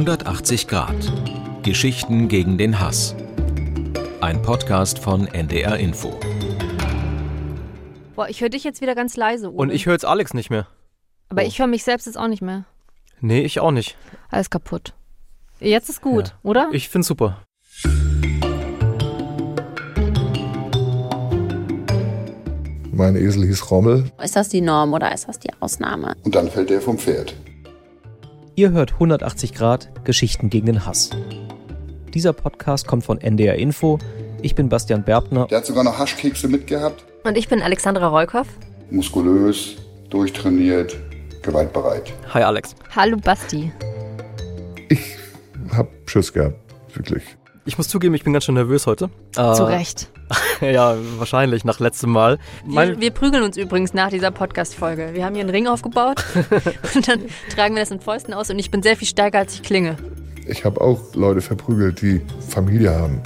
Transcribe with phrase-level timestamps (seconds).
[0.00, 0.94] 180 Grad.
[1.62, 3.14] Geschichten gegen den Hass.
[4.20, 6.20] Ein Podcast von NDR Info.
[8.14, 9.48] Boah, ich höre dich jetzt wieder ganz leise.
[9.52, 9.56] Uwe.
[9.56, 10.66] Und ich höre jetzt Alex nicht mehr.
[11.30, 11.46] Aber Oh.
[11.46, 12.66] ich höre mich selbst jetzt auch nicht mehr.
[13.22, 13.96] Nee, ich auch nicht.
[14.28, 14.92] Alles kaputt.
[15.60, 16.34] Jetzt ist gut, Ja.
[16.42, 16.68] oder?
[16.72, 17.42] Ich find's super.
[22.92, 24.10] Mein Esel hieß Rommel.
[24.22, 26.16] Ist das die Norm oder ist das die Ausnahme?
[26.24, 27.34] Und dann fällt der vom Pferd.
[28.58, 31.10] Ihr hört 180 Grad Geschichten gegen den Hass.
[32.14, 33.98] Dieser Podcast kommt von NDR Info.
[34.40, 35.46] Ich bin Bastian Berbner.
[35.48, 37.04] Der hat sogar noch Haschkekse mitgehabt.
[37.24, 38.46] Und ich bin Alexandra Reukoff.
[38.90, 39.76] Muskulös,
[40.08, 40.96] durchtrainiert,
[41.42, 42.14] gewaltbereit.
[42.32, 42.74] Hi Alex.
[42.96, 43.70] Hallo Basti.
[44.88, 45.18] Ich
[45.76, 46.56] hab Schiss gehabt,
[46.94, 47.24] wirklich.
[47.66, 49.10] Ich muss zugeben, ich bin ganz schön nervös heute.
[49.36, 50.08] Äh, Zu Recht.
[50.60, 52.38] Ja, wahrscheinlich nach letztem Mal.
[52.64, 55.10] Wir, wir prügeln uns übrigens nach dieser Podcast-Folge.
[55.12, 56.24] Wir haben hier einen Ring aufgebaut
[56.94, 57.20] und dann
[57.54, 59.96] tragen wir das in Fäusten aus und ich bin sehr viel stärker, als ich klinge.
[60.48, 63.20] Ich habe auch Leute verprügelt, die Familie haben.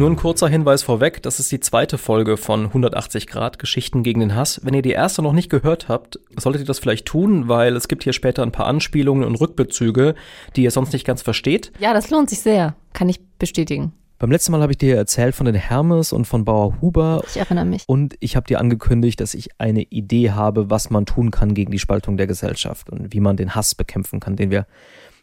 [0.00, 4.20] Nur ein kurzer Hinweis vorweg, das ist die zweite Folge von 180 Grad Geschichten gegen
[4.20, 4.58] den Hass.
[4.64, 7.86] Wenn ihr die erste noch nicht gehört habt, solltet ihr das vielleicht tun, weil es
[7.86, 10.14] gibt hier später ein paar Anspielungen und Rückbezüge,
[10.56, 11.70] die ihr sonst nicht ganz versteht.
[11.80, 12.74] Ja, das lohnt sich sehr.
[12.94, 13.92] Kann ich bestätigen.
[14.18, 17.22] Beim letzten Mal habe ich dir erzählt von den Hermes und von Bauer Huber.
[17.26, 17.84] Ich erinnere mich.
[17.86, 21.72] Und ich habe dir angekündigt, dass ich eine Idee habe, was man tun kann gegen
[21.72, 24.66] die Spaltung der Gesellschaft und wie man den Hass bekämpfen kann, den wir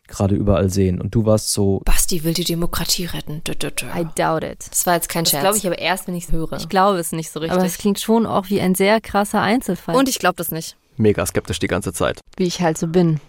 [0.08, 1.00] gerade überall sehen.
[1.02, 3.42] Und du warst so, Basti will die Demokratie retten.
[3.46, 3.86] Dö, dö, dö.
[3.96, 4.68] I doubt it.
[4.70, 5.42] Das war jetzt kein Das Scherz.
[5.44, 6.54] glaube ich aber erst, wenn ich es höre.
[6.58, 7.58] Ich glaube es nicht so richtig.
[7.58, 9.96] aber es klingt schon auch wie ein sehr krasser Einzelfall.
[9.96, 10.78] Und ich glaube das nicht.
[10.98, 12.20] Mega skeptisch die ganze Zeit.
[12.38, 13.20] wie ich halt so bin.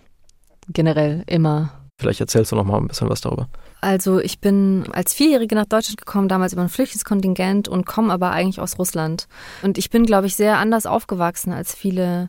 [0.68, 1.72] Generell immer.
[2.00, 3.48] Vielleicht erzählst du noch mal ein bisschen was darüber.
[3.80, 8.30] Also ich bin als Vierjährige nach Deutschland gekommen, damals über ein Flüchtlingskontingent und komme aber
[8.30, 9.26] eigentlich aus Russland.
[9.62, 12.28] Und ich bin, glaube ich, sehr anders aufgewachsen als viele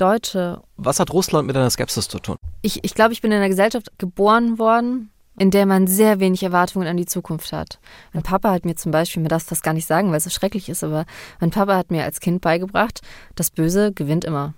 [0.00, 0.62] Deutsche.
[0.76, 2.36] Was hat Russland mit deiner Skepsis zu tun?
[2.62, 6.42] Ich, ich glaube, ich bin in einer Gesellschaft geboren worden, in der man sehr wenig
[6.42, 7.78] Erwartungen an die Zukunft hat.
[8.12, 10.30] Mein Papa hat mir zum Beispiel, mir das fast gar nicht sagen, weil es so
[10.30, 11.06] schrecklich ist, aber
[11.40, 13.00] mein Papa hat mir als Kind beigebracht,
[13.34, 14.54] das Böse gewinnt immer.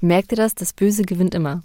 [0.00, 0.54] Merkt ihr das?
[0.54, 1.62] Das Böse gewinnt immer.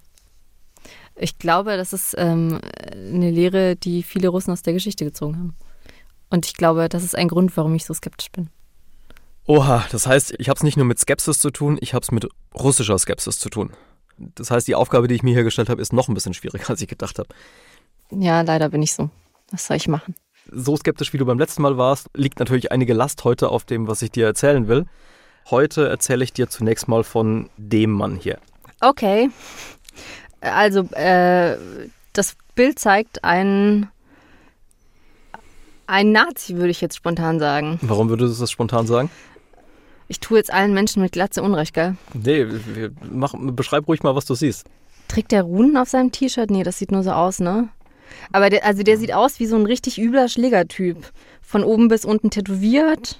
[1.15, 2.59] Ich glaube, das ist ähm,
[2.93, 5.55] eine Lehre, die viele Russen aus der Geschichte gezogen haben.
[6.29, 8.49] Und ich glaube, das ist ein Grund, warum ich so skeptisch bin.
[9.49, 12.11] Oha, das heißt, ich habe es nicht nur mit Skepsis zu tun, ich habe es
[12.11, 13.71] mit russischer Skepsis zu tun.
[14.19, 16.69] Das heißt, die Aufgabe, die ich mir hier gestellt habe, ist noch ein bisschen schwieriger,
[16.69, 17.29] als ich gedacht habe.
[18.11, 19.09] Ja, leider bin ich so.
[19.49, 20.13] Was soll ich machen?
[20.51, 23.87] So skeptisch, wie du beim letzten Mal warst, liegt natürlich einige Last heute auf dem,
[23.87, 24.85] was ich dir erzählen will.
[25.49, 28.37] Heute erzähle ich dir zunächst mal von dem Mann hier.
[28.81, 29.31] Okay.
[30.41, 31.57] Also, äh,
[32.13, 33.89] das Bild zeigt einen,
[35.87, 37.79] einen Nazi, würde ich jetzt spontan sagen.
[37.81, 39.09] Warum würdest du das spontan sagen?
[40.09, 41.95] Ich tue jetzt allen Menschen mit Glatze Unrecht, gell?
[42.13, 44.65] Nee, wir- mach, beschreib ruhig mal, was du siehst.
[45.07, 46.49] Trägt der Runen auf seinem T-Shirt?
[46.51, 47.69] Nee, das sieht nur so aus, ne?
[48.31, 51.11] Aber der, also der sieht aus wie so ein richtig übler Schlägertyp.
[51.41, 53.19] Von oben bis unten tätowiert.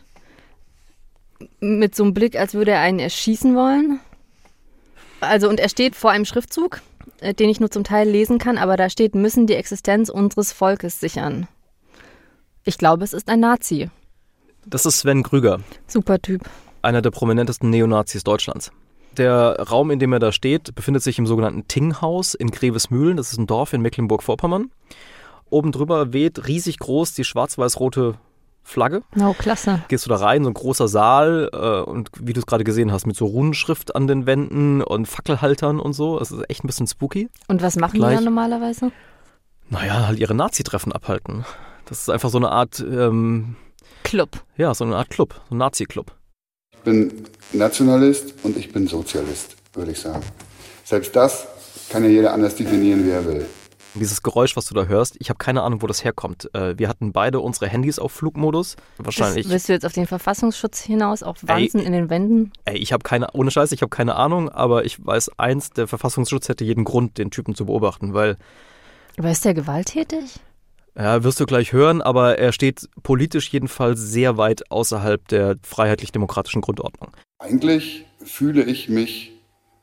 [1.59, 3.99] Mit so einem Blick, als würde er einen erschießen wollen.
[5.21, 6.81] Also, und er steht vor einem Schriftzug,
[7.21, 10.51] äh, den ich nur zum Teil lesen kann, aber da steht, müssen die Existenz unseres
[10.53, 11.47] Volkes sichern.
[12.63, 13.89] Ich glaube, es ist ein Nazi.
[14.65, 16.41] Das ist Sven Krüger, Super Typ.
[16.81, 18.71] Einer der prominentesten Neonazis Deutschlands.
[19.17, 23.17] Der Raum, in dem er da steht, befindet sich im sogenannten Tinghaus in Grevesmühlen.
[23.17, 24.71] Das ist ein Dorf in Mecklenburg-Vorpommern.
[25.49, 28.15] Oben drüber weht riesig groß die schwarz-weiß-rote
[28.63, 29.01] Flagge.
[29.19, 29.81] Oh, klasse.
[29.87, 32.91] Gehst du da rein, so ein großer Saal äh, und wie du es gerade gesehen
[32.91, 36.19] hast, mit so Runenschrift an den Wänden und Fackelhaltern und so.
[36.19, 37.29] Das ist echt ein bisschen spooky.
[37.47, 38.17] Und was machen die Gleich.
[38.19, 38.91] da normalerweise?
[39.69, 41.45] Naja, halt ihre Nazi-Treffen abhalten.
[41.85, 43.55] Das ist einfach so eine Art, ähm,
[44.03, 44.29] Club.
[44.55, 46.11] ja, so eine Art Club, so ein Nazi-Club.
[46.79, 50.23] Ich bin Nationalist und ich bin Sozialist, würde ich sagen.
[50.85, 51.45] Selbst das
[51.89, 53.45] kann ja jeder anders definieren, wie er will.
[53.95, 56.49] Dieses Geräusch, was du da hörst, ich habe keine Ahnung, wo das herkommt.
[56.53, 58.77] Äh, wir hatten beide unsere Handys auf Flugmodus.
[58.97, 59.49] Wahrscheinlich.
[59.49, 62.53] Willst du jetzt auf den Verfassungsschutz hinaus, auch Wanzen in den Wänden?
[62.63, 65.87] Ey, ich habe keine, ohne Scheiß, ich habe keine Ahnung, aber ich weiß eins, der
[65.87, 68.37] Verfassungsschutz hätte jeden Grund, den Typen zu beobachten, weil,
[69.17, 70.39] Aber ist der gewalttätig?
[70.97, 76.61] Ja, wirst du gleich hören, aber er steht politisch jedenfalls sehr weit außerhalb der freiheitlich-demokratischen
[76.61, 77.11] Grundordnung.
[77.39, 79.31] Eigentlich fühle ich mich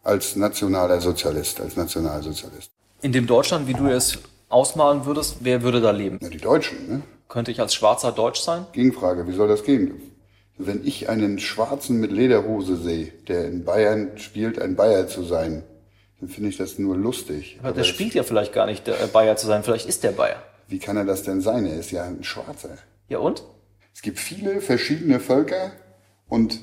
[0.02, 2.70] als nationaler Sozialist, als Nationalsozialist.
[3.02, 4.18] In dem Deutschland, wie du es
[4.48, 6.18] ausmalen würdest, wer würde da leben?
[6.22, 7.02] Ja, die Deutschen, ne?
[7.28, 8.66] Könnte ich als Schwarzer Deutsch sein?
[8.72, 10.00] Gegenfrage, wie soll das gehen?
[10.58, 15.64] Wenn ich einen Schwarzen mit Lederhose sehe, der in Bayern spielt, ein Bayer zu sein,
[16.20, 17.56] dann finde ich das nur lustig.
[17.60, 19.64] Aber der das- spielt ja vielleicht gar nicht, der Bayer zu sein.
[19.64, 20.40] Vielleicht ist der Bayer.
[20.68, 21.66] Wie kann er das denn sein?
[21.66, 22.76] Er ist ja ein Schwarzer.
[23.08, 23.44] Ja und?
[23.94, 25.72] Es gibt viele verschiedene Völker
[26.28, 26.58] und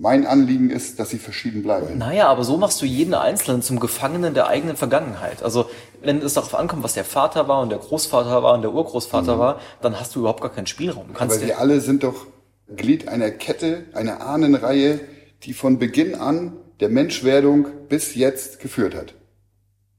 [0.00, 1.98] Mein Anliegen ist, dass sie verschieden bleiben.
[1.98, 5.42] Naja, aber so machst du jeden Einzelnen zum Gefangenen der eigenen Vergangenheit.
[5.42, 5.68] Also,
[6.02, 9.40] wenn es darauf ankommt, was der Vater war und der Großvater war und der Urgroßvater
[9.40, 11.06] war, dann hast du überhaupt gar keinen Spielraum.
[11.18, 12.28] Aber wir alle sind doch
[12.76, 15.00] Glied einer Kette, einer Ahnenreihe,
[15.42, 19.14] die von Beginn an der Menschwerdung bis jetzt geführt hat.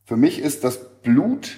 [0.06, 1.58] Für mich ist das Blut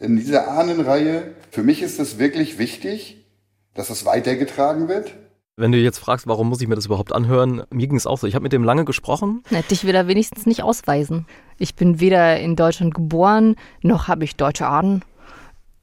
[0.00, 3.26] in dieser Ahnenreihe, für mich ist es wirklich wichtig,
[3.74, 5.12] dass es weitergetragen wird.
[5.54, 8.16] Wenn du jetzt fragst, warum muss ich mir das überhaupt anhören, mir ging es auch
[8.16, 8.26] so.
[8.26, 9.42] Ich habe mit dem lange gesprochen.
[9.50, 11.26] Na, dich will er wenigstens nicht ausweisen.
[11.58, 15.04] Ich bin weder in Deutschland geboren, noch habe ich deutsche Ahnen.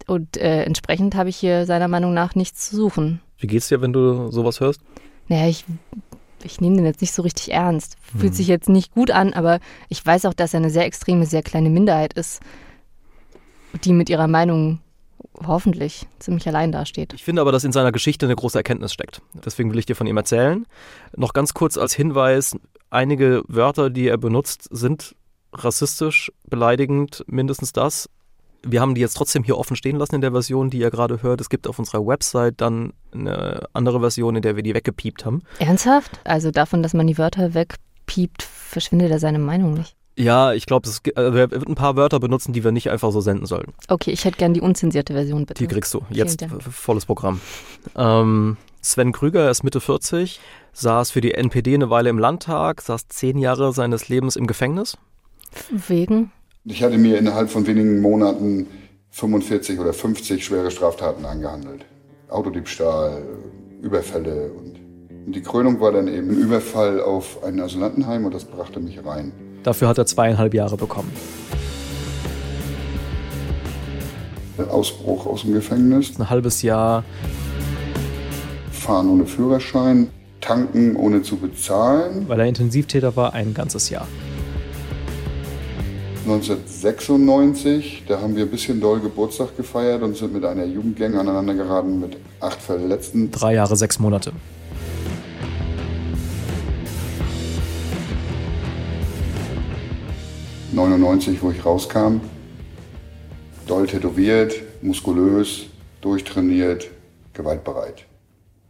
[0.07, 3.21] Und äh, entsprechend habe ich hier seiner Meinung nach nichts zu suchen.
[3.37, 4.81] Wie geht's dir, wenn du sowas hörst?
[5.27, 5.65] Naja, ich,
[6.43, 7.95] ich nehme den jetzt nicht so richtig ernst.
[8.17, 11.27] Fühlt sich jetzt nicht gut an, aber ich weiß auch, dass er eine sehr extreme,
[11.27, 12.41] sehr kleine Minderheit ist,
[13.83, 14.79] die mit ihrer Meinung
[15.45, 17.13] hoffentlich ziemlich allein dasteht.
[17.13, 19.21] Ich finde aber, dass in seiner Geschichte eine große Erkenntnis steckt.
[19.33, 20.65] Deswegen will ich dir von ihm erzählen.
[21.15, 22.55] Noch ganz kurz als Hinweis,
[22.89, 25.15] einige Wörter, die er benutzt, sind
[25.53, 28.09] rassistisch, beleidigend, mindestens das.
[28.61, 31.21] Wir haben die jetzt trotzdem hier offen stehen lassen in der Version, die ihr gerade
[31.23, 31.39] hört.
[31.39, 35.43] Es gibt auf unserer Website dann eine andere Version, in der wir die weggepiept haben.
[35.59, 36.19] Ernsthaft?
[36.25, 39.95] Also davon, dass man die Wörter wegpiept, verschwindet er seine Meinung nicht.
[40.19, 43.21] Ja, ich glaube, also er wird ein paar Wörter benutzen, die wir nicht einfach so
[43.21, 43.71] senden sollen.
[43.87, 45.63] Okay, ich hätte gern die unzensierte Version, bitte.
[45.63, 46.01] Die kriegst du.
[46.09, 47.39] Jetzt volles Programm.
[47.95, 50.41] Ähm, Sven Krüger, er ist Mitte 40,
[50.73, 54.97] saß für die NPD eine Weile im Landtag, saß zehn Jahre seines Lebens im Gefängnis.
[55.71, 56.33] Wegen?
[56.65, 58.67] Ich hatte mir innerhalb von wenigen Monaten
[59.11, 61.85] 45 oder 50 schwere Straftaten angehandelt.
[62.27, 63.23] Autodiebstahl,
[63.81, 64.79] Überfälle und,
[65.27, 69.03] und die Krönung war dann eben ein Überfall auf ein Asylantenheim und das brachte mich
[69.05, 69.31] rein.
[69.63, 71.11] Dafür hat er zweieinhalb Jahre bekommen.
[74.69, 77.03] Ausbruch aus dem Gefängnis, Ein halbes Jahr.
[78.71, 80.09] fahren ohne Führerschein,
[80.41, 82.25] tanken ohne zu bezahlen.
[82.27, 84.07] Weil er Intensivtäter war, ein ganzes Jahr.
[86.25, 91.55] 1996, da haben wir ein bisschen doll Geburtstag gefeiert und sind mit einer Jugendgang aneinander
[91.55, 93.31] geraten mit acht Verletzten.
[93.31, 94.33] Drei Jahre, sechs Monate.
[100.73, 102.21] .99, wo ich rauskam,
[103.67, 105.65] doll tätowiert, muskulös,
[106.01, 106.89] durchtrainiert,
[107.33, 108.05] gewaltbereit.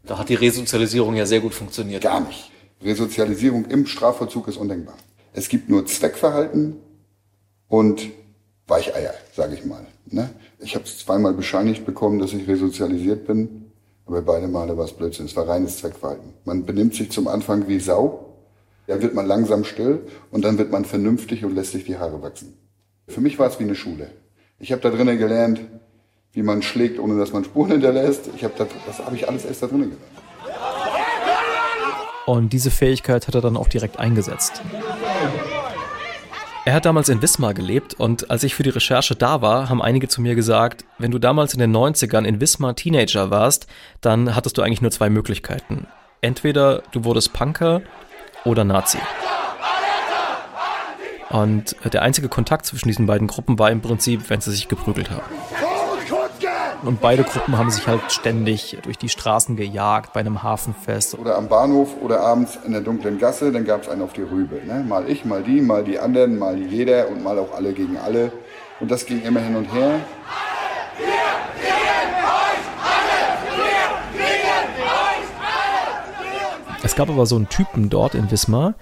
[0.04, 2.04] Da hat die Resozialisierung ja sehr gut funktioniert.
[2.04, 2.52] Gar nicht.
[2.82, 4.96] Resozialisierung im Strafvollzug ist undenkbar.
[5.34, 6.78] Es gibt nur Zweckverhalten
[7.68, 8.10] und
[8.68, 9.86] Weicheier, sage ich mal.
[10.08, 10.30] Ne?
[10.60, 13.72] Ich habe es zweimal bescheinigt bekommen, dass ich resozialisiert bin,
[14.06, 15.26] aber beide Male war es Blödsinn.
[15.26, 16.34] Es war reines Zweckverhalten.
[16.46, 18.29] Man benimmt sich zum Anfang wie Sau,
[18.90, 20.02] dann wird man langsam still
[20.32, 22.58] und dann wird man vernünftig und lässt sich die Haare wachsen.
[23.08, 24.10] Für mich war es wie eine Schule.
[24.58, 25.62] Ich habe da drinnen gelernt,
[26.34, 28.32] wie man schlägt, ohne dass man Spuren hinterlässt.
[28.36, 30.04] Ich hab da, das habe ich alles erst da drinnen gelernt.
[32.26, 34.62] Und diese Fähigkeit hat er dann auch direkt eingesetzt.
[36.66, 39.82] Er hat damals in Wismar gelebt und als ich für die Recherche da war, haben
[39.84, 43.68] einige zu mir gesagt, wenn du damals in den 90ern in Wismar Teenager warst,
[44.02, 45.88] dann hattest du eigentlich nur zwei Möglichkeiten.
[46.22, 47.82] Entweder du wurdest Punker
[48.46, 49.00] oder Nazi.
[51.30, 55.12] Und der einzige Kontakt zwischen diesen beiden Gruppen war im Prinzip, wenn sie sich geprügelt
[55.12, 55.22] haben.
[56.84, 61.18] Und beide Gruppen haben sich halt ständig durch die Straßen gejagt bei einem Hafenfest.
[61.20, 64.22] Oder am Bahnhof oder abends in der dunklen Gasse, dann gab es einen auf die
[64.22, 64.62] Rübe.
[64.66, 64.86] Ne?
[64.88, 68.32] Mal ich, mal die, mal die anderen, mal jeder und mal auch alle gegen alle.
[68.80, 70.00] Und das ging immer hin und her.
[77.00, 78.76] Gab aber so einen Typen dort in Wismar,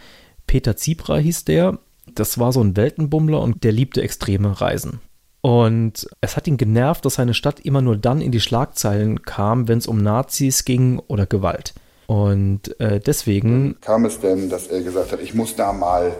[0.47, 1.77] Peter Zibra hieß der.
[2.15, 5.01] Das war so ein Weltenbummler und der liebte extreme Reisen.
[5.41, 9.67] Und es hat ihn genervt, dass seine Stadt immer nur dann in die Schlagzeilen kam,
[9.67, 11.75] wenn es um Nazis ging oder Gewalt.
[12.07, 16.12] Und äh, deswegen Kam es denn, dass er gesagt hat, ich muss da mal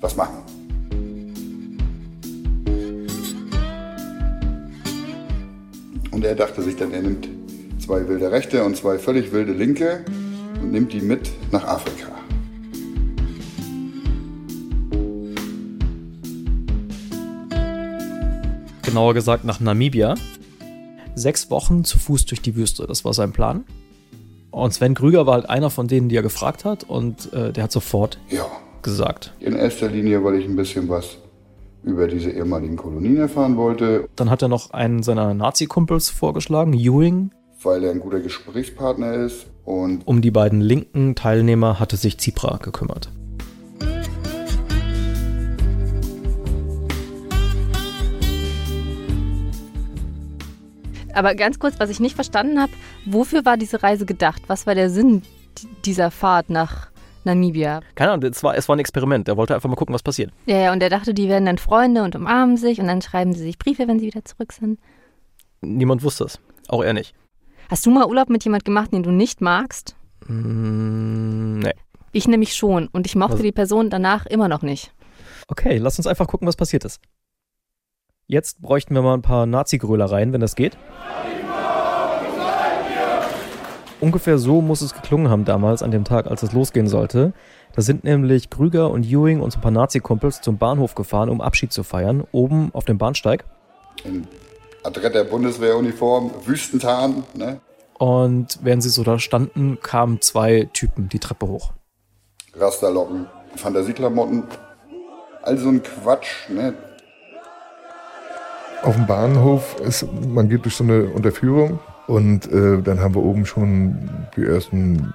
[0.00, 0.38] was machen.
[6.10, 7.28] Und er dachte sich dann, er nimmt
[7.84, 10.06] zwei wilde Rechte und zwei völlig wilde Linke
[10.64, 12.08] und nimmt die mit nach Afrika.
[18.82, 20.14] genauer gesagt nach Namibia.
[21.14, 23.64] Sechs Wochen zu Fuß durch die Wüste, das war sein Plan.
[24.50, 27.64] Und Sven Krüger war halt einer von denen, die er gefragt hat und äh, der
[27.64, 28.46] hat sofort Ja,
[28.82, 29.34] gesagt.
[29.40, 31.18] in erster Linie, weil ich ein bisschen was
[31.82, 37.30] über diese ehemaligen Kolonien erfahren wollte, Dann hat er noch einen seiner Nazi-Kumpels vorgeschlagen, Ewing.
[37.64, 42.58] Weil er ein guter Gesprächspartner ist und Um die beiden linken Teilnehmer hatte sich Zipra
[42.58, 43.10] gekümmert.
[51.14, 52.72] Aber ganz kurz, was ich nicht verstanden habe,
[53.06, 54.42] wofür war diese Reise gedacht?
[54.48, 55.22] Was war der Sinn
[55.84, 56.88] dieser Fahrt nach
[57.24, 57.80] Namibia.
[57.94, 59.28] Keine Ahnung, es war, es war ein Experiment.
[59.28, 60.30] Er wollte einfach mal gucken, was passiert.
[60.46, 63.32] Ja, ja, und er dachte, die werden dann Freunde und umarmen sich und dann schreiben
[63.32, 64.78] sie sich Briefe, wenn sie wieder zurück sind.
[65.62, 66.38] Niemand wusste es.
[66.68, 67.14] Auch er nicht.
[67.68, 69.96] Hast du mal Urlaub mit jemand gemacht, den du nicht magst?
[70.26, 71.72] Mm, nee.
[72.12, 73.42] Ich nämlich schon und ich mochte Was?
[73.42, 74.92] die Person danach immer noch nicht.
[75.48, 77.00] Okay, lass uns einfach gucken, was passiert ist.
[78.26, 80.78] Jetzt bräuchten wir mal ein paar Nazi-Grölereien, wenn das geht.
[84.00, 87.32] Ungefähr so muss es geklungen haben damals an dem Tag, als es losgehen sollte.
[87.74, 91.40] Da sind nämlich Krüger und Ewing und so ein paar Nazi-Kumpels zum Bahnhof gefahren, um
[91.40, 93.44] Abschied zu feiern, oben auf dem Bahnsteig.
[94.84, 97.60] In adretter Bundeswehruniform, Wüstentarn, ne?
[97.98, 101.72] Und während sie so da standen, kamen zwei Typen die Treppe hoch.
[102.54, 103.26] Rasterlocken,
[103.56, 104.44] Fantasieklamotten,
[105.42, 106.74] all so ein Quatsch, ne?
[108.82, 113.22] Auf dem Bahnhof ist, man geht durch so eine Unterführung und äh, dann haben wir
[113.22, 115.10] oben schon die ersten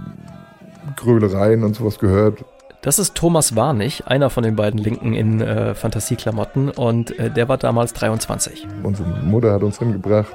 [0.96, 2.44] Grölereien und sowas gehört.
[2.82, 7.50] Das ist Thomas Warnig, einer von den beiden Linken in äh, Fantasieklamotten und äh, der
[7.50, 8.66] war damals 23.
[8.84, 10.34] Unsere Mutter hat uns hingebracht,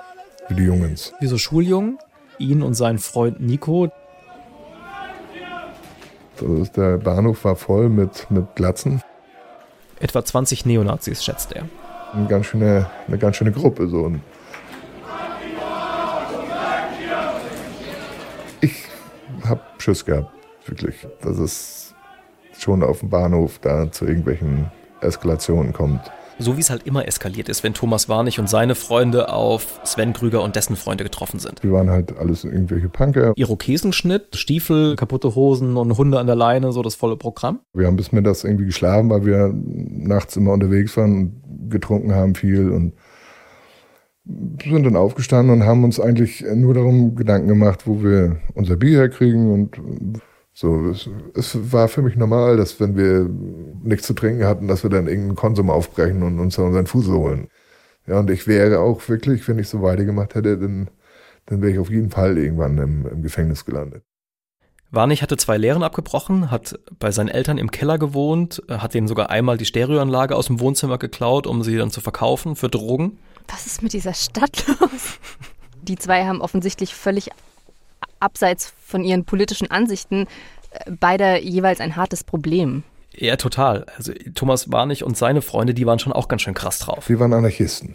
[0.49, 1.15] wie die Jungens.
[1.21, 1.99] Wie so Schuljungen,
[2.39, 3.91] ihn und seinen Freund Nico.
[6.39, 9.01] So, ist der Bahnhof war voll mit, mit Glatzen.
[9.99, 11.67] Etwa 20 Neonazis, schätzt er.
[12.13, 13.89] Eine ganz schöne, eine ganz schöne Gruppe.
[13.89, 14.03] So.
[14.03, 14.21] Und
[18.61, 18.85] ich
[19.49, 20.31] habe Schiss gehabt,
[20.67, 21.84] wirklich, dass es
[22.65, 26.01] schon auf dem Bahnhof da zu irgendwelchen Eskalationen kommt.
[26.39, 30.13] So wie es halt immer eskaliert ist, wenn Thomas Warnig und seine Freunde auf Sven
[30.13, 31.63] Krüger und dessen Freunde getroffen sind.
[31.63, 33.35] Wir waren halt alles irgendwelche Punker.
[33.37, 37.61] Irokesenschnitt, Stiefel, kaputte Hosen und Hunde an der Leine, so das volle Programm.
[37.73, 42.35] Wir haben bis mittags irgendwie geschlafen, weil wir nachts immer unterwegs waren und getrunken haben
[42.35, 42.95] viel und
[44.25, 48.99] sind dann aufgestanden und haben uns eigentlich nur darum Gedanken gemacht, wo wir unser Bier
[48.99, 49.79] herkriegen und
[50.55, 50.89] so.
[50.89, 53.29] Es, es war für mich normal, dass wenn wir
[53.83, 57.09] nichts zu trinken hatten, dass wir dann irgendeinen Konsum aufbrechen und uns dann unseren Fuß
[57.09, 57.49] holen.
[58.07, 60.89] Ja, und ich wäre auch wirklich, wenn ich so weitergemacht hätte, dann,
[61.47, 64.05] dann wäre ich auf jeden Fall irgendwann im, im Gefängnis gelandet.
[64.91, 69.29] Warnig hatte zwei Lehren abgebrochen, hat bei seinen Eltern im Keller gewohnt, hat denen sogar
[69.29, 73.19] einmal die Stereoanlage aus dem Wohnzimmer geklaut, um sie dann zu verkaufen für Drogen.
[73.49, 75.19] Was ist mit dieser Stadt los?
[75.83, 77.31] Die zwei haben offensichtlich völlig
[78.25, 80.27] abseits von ihren politischen Ansichten
[80.71, 82.83] äh, beide jeweils ein hartes Problem.
[83.17, 83.87] Ja, total.
[83.97, 87.09] Also Thomas Warnig und seine Freunde, die waren schon auch ganz schön krass drauf.
[87.09, 87.95] Wir waren Anarchisten.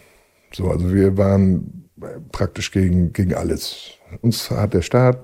[0.54, 1.90] So, also wir waren
[2.32, 3.92] praktisch gegen, gegen alles.
[4.22, 5.20] Uns hat der Staat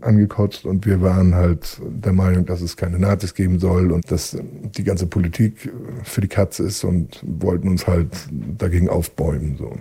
[0.00, 4.36] angekotzt und wir waren halt der Meinung, dass es keine Nazis geben soll und dass
[4.42, 5.72] die ganze Politik
[6.02, 9.56] für die Katze ist und wollten uns halt dagegen aufbäumen.
[9.56, 9.72] So.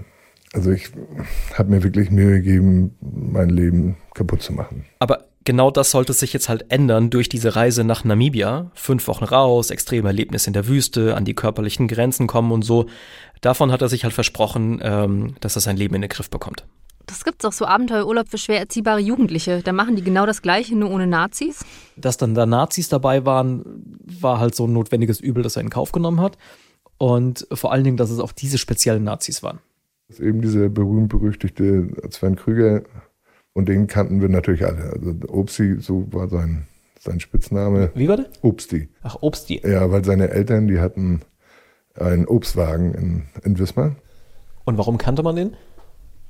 [0.55, 0.89] Also ich
[1.53, 4.85] habe mir wirklich Mühe gegeben, mein Leben kaputt zu machen.
[4.99, 8.71] Aber genau das sollte sich jetzt halt ändern durch diese Reise nach Namibia.
[8.73, 12.85] Fünf Wochen raus, extreme Erlebnisse in der Wüste, an die körperlichen Grenzen kommen und so.
[13.41, 16.65] Davon hat er sich halt versprochen, ähm, dass er sein Leben in den Griff bekommt.
[17.05, 19.61] Das gibt's auch so Abenteuerurlaub für schwer erziehbare Jugendliche.
[19.61, 21.65] Da machen die genau das Gleiche, nur ohne Nazis.
[21.97, 25.69] Dass dann da Nazis dabei waren, war halt so ein notwendiges Übel, das er in
[25.69, 26.37] Kauf genommen hat.
[26.97, 29.59] Und vor allen Dingen, dass es auch diese speziellen Nazis waren.
[30.07, 32.83] Das ist eben dieser berühmt-berüchtigte Sven Krüger.
[33.53, 34.91] Und den kannten wir natürlich alle.
[34.93, 36.67] Also Obsti, so war sein,
[36.99, 37.91] sein Spitzname.
[37.95, 38.27] Wie war der?
[38.41, 38.89] Obsti.
[39.01, 39.61] Ach, Obsti.
[39.65, 41.21] Ja, weil seine Eltern, die hatten
[41.97, 43.95] einen Obstwagen in, in Wismar.
[44.65, 45.55] Und warum kannte man den?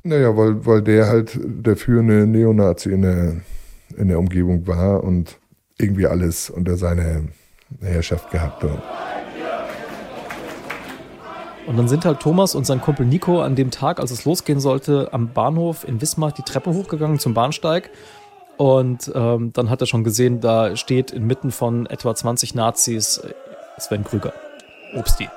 [0.03, 3.37] Naja, weil, weil der halt der führende Neonazi in der,
[3.97, 5.39] in der Umgebung war und
[5.79, 7.29] irgendwie alles unter seine
[7.81, 9.04] Herrschaft gehabt hat.
[11.67, 14.59] Und dann sind halt Thomas und sein Kumpel Nico an dem Tag, als es losgehen
[14.59, 17.89] sollte, am Bahnhof in Wismar die Treppe hochgegangen zum Bahnsteig.
[18.57, 23.33] Und ähm, dann hat er schon gesehen, da steht inmitten von etwa 20 Nazis äh,
[23.79, 24.33] Sven Krüger.
[24.95, 25.27] Obsti.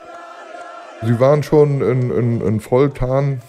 [1.03, 3.41] Sie waren schon in, in, in Volltarn,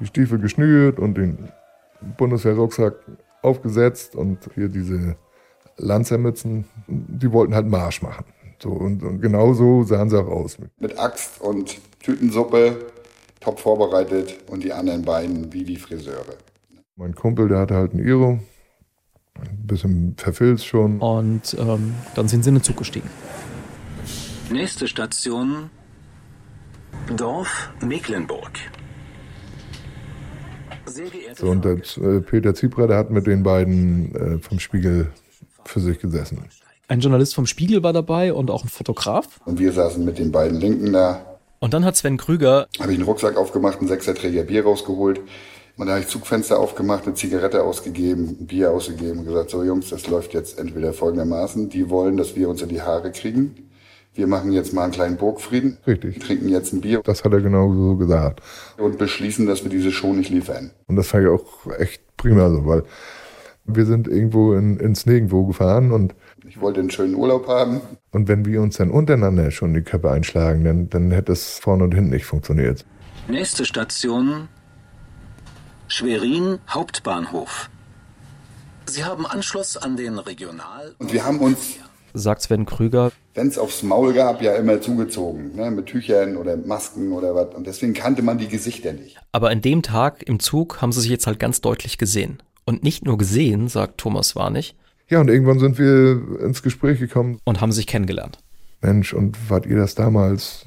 [0.00, 1.50] die Stiefel geschnürt und den
[2.16, 2.94] Bundeswehrrucksack
[3.42, 5.16] aufgesetzt und hier diese
[5.76, 6.64] Lanzermützen.
[6.86, 8.24] Die wollten halt Marsch machen.
[8.62, 10.56] So, und, und genau so sahen sie auch aus.
[10.78, 12.92] Mit Axt und Tütensuppe,
[13.40, 16.36] top vorbereitet und die anderen beiden wie die Friseure.
[16.94, 18.38] Mein Kumpel, der hatte halt ein Iro,
[19.34, 21.00] ein bisschen verfilzt schon.
[21.00, 23.10] Und ähm, dann sind sie in den Zug gestiegen.
[24.48, 25.68] Nächste Station
[27.16, 28.52] Dorf Mecklenburg.
[31.34, 35.10] So, und der, äh, Peter Ziebra, der hat mit den beiden äh, vom Spiegel
[35.64, 36.44] für sich gesessen.
[36.88, 39.40] Ein Journalist vom Spiegel war dabei und auch ein Fotograf.
[39.44, 41.38] Und wir saßen mit den beiden Linken da.
[41.60, 45.20] Und dann hat Sven Krüger Habe ich einen Rucksack aufgemacht, einen Sechserträger Bier rausgeholt,
[45.76, 49.62] Und da habe ich Zugfenster aufgemacht, eine Zigarette ausgegeben, ein Bier ausgegeben und gesagt, so
[49.62, 51.68] Jungs, das läuft jetzt entweder folgendermaßen.
[51.70, 53.70] Die wollen, dass wir uns in die Haare kriegen.
[54.14, 55.78] Wir machen jetzt mal einen kleinen Burgfrieden.
[55.86, 56.18] Richtig.
[56.18, 57.00] Trinken jetzt ein Bier.
[57.04, 58.42] Das hat er genau so gesagt.
[58.76, 60.72] Und beschließen, dass wir diese Show nicht liefern.
[60.88, 62.82] Und das fand ich auch echt prima so, weil
[63.64, 66.14] wir sind irgendwo in, ins Nirgendwo gefahren und
[66.46, 67.80] ich wollte einen schönen Urlaub haben.
[68.10, 71.84] Und wenn wir uns dann untereinander schon die Köpfe einschlagen, dann, dann hätte es vorne
[71.84, 72.84] und hinten nicht funktioniert.
[73.28, 74.48] Nächste Station
[75.86, 77.70] Schwerin Hauptbahnhof.
[78.86, 80.94] Sie haben Anschluss an den Regional.
[80.98, 81.76] Und wir haben uns,
[82.14, 86.56] sagt Sven Krüger, wenn es aufs Maul gab, ja immer zugezogen, ne, mit Tüchern oder
[86.56, 87.54] Masken oder was.
[87.54, 89.18] Und deswegen kannte man die Gesichter nicht.
[89.32, 92.42] Aber an dem Tag im Zug haben sie sich jetzt halt ganz deutlich gesehen.
[92.64, 94.74] Und nicht nur gesehen, sagt Thomas Warnig.
[95.08, 97.38] Ja, und irgendwann sind wir ins Gespräch gekommen.
[97.44, 98.38] Und haben sich kennengelernt.
[98.80, 100.64] Mensch, und wart ihr das damals,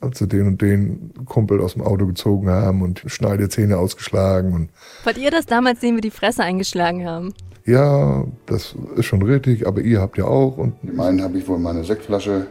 [0.00, 4.52] als sie den und den Kumpel aus dem Auto gezogen haben und Schneidezähne ausgeschlagen?
[4.52, 4.70] Und
[5.04, 7.34] wart ihr das damals, den wir die Fresse eingeschlagen haben?
[7.64, 10.56] Ja, das ist schon richtig, aber ihr habt ja auch.
[10.56, 12.46] Und Dem einen habe ich wohl meine Sektflasche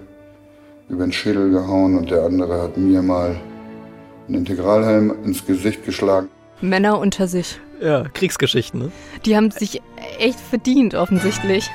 [0.89, 3.35] über den Schädel gehauen und der andere hat mir mal
[4.27, 6.27] einen Integralhelm ins Gesicht geschlagen.
[6.61, 7.59] Männer unter sich.
[7.81, 8.91] Ja, Kriegsgeschichten, ne?
[9.25, 9.81] Die haben sich
[10.19, 11.69] echt verdient, offensichtlich.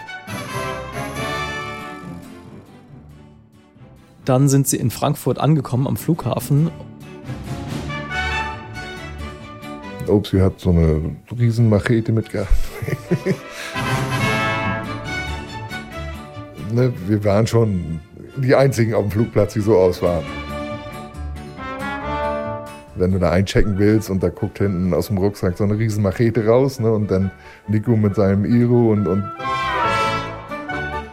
[4.25, 6.71] Dann sind sie in Frankfurt angekommen am Flughafen.
[10.09, 12.51] Obsi hat so eine riesen Machete mitgehabt.
[16.73, 18.01] ne, wir waren schon
[18.37, 20.25] die einzigen auf dem Flugplatz, die so aus waren.
[22.95, 26.03] Wenn du da einchecken willst und da guckt hinten aus dem Rucksack so eine riesen
[26.03, 27.31] Machete raus ne, und dann
[27.69, 29.25] Nico mit seinem Iro und, und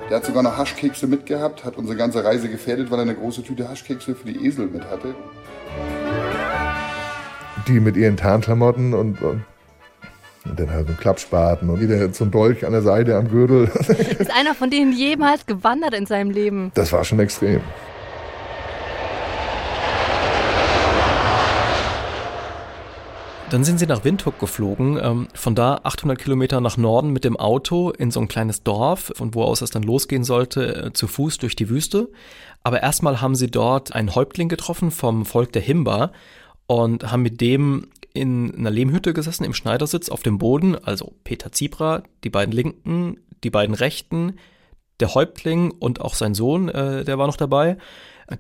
[0.10, 3.44] der hat sogar noch Haschkekse mitgehabt, hat unsere ganze Reise gefährdet, weil er eine große
[3.44, 5.14] Tüte Haschkekse für die Esel mit hatte.
[7.68, 9.44] Die mit ihren Tarnklamotten und, und,
[10.46, 13.30] und dann halt so ein Klappspaten und jeder so ein Dolch an der Seite am
[13.30, 13.66] Gürtel.
[14.20, 16.72] Ist einer von denen jemals gewandert in seinem Leben?
[16.74, 17.62] Das war schon extrem.
[23.50, 27.36] Dann sind sie nach Windhoek geflogen, ähm, von da 800 Kilometer nach Norden mit dem
[27.36, 31.08] Auto in so ein kleines Dorf, von wo aus es dann losgehen sollte, äh, zu
[31.08, 32.10] Fuß durch die Wüste.
[32.62, 36.12] Aber erstmal haben sie dort einen Häuptling getroffen vom Volk der Himba
[36.68, 41.52] und haben mit dem in einer Lehmhütte gesessen im Schneidersitz auf dem Boden, also Peter
[41.52, 44.38] Zibra, die beiden Linken, die beiden Rechten,
[45.00, 47.78] der Häuptling und auch sein Sohn, äh, der war noch dabei.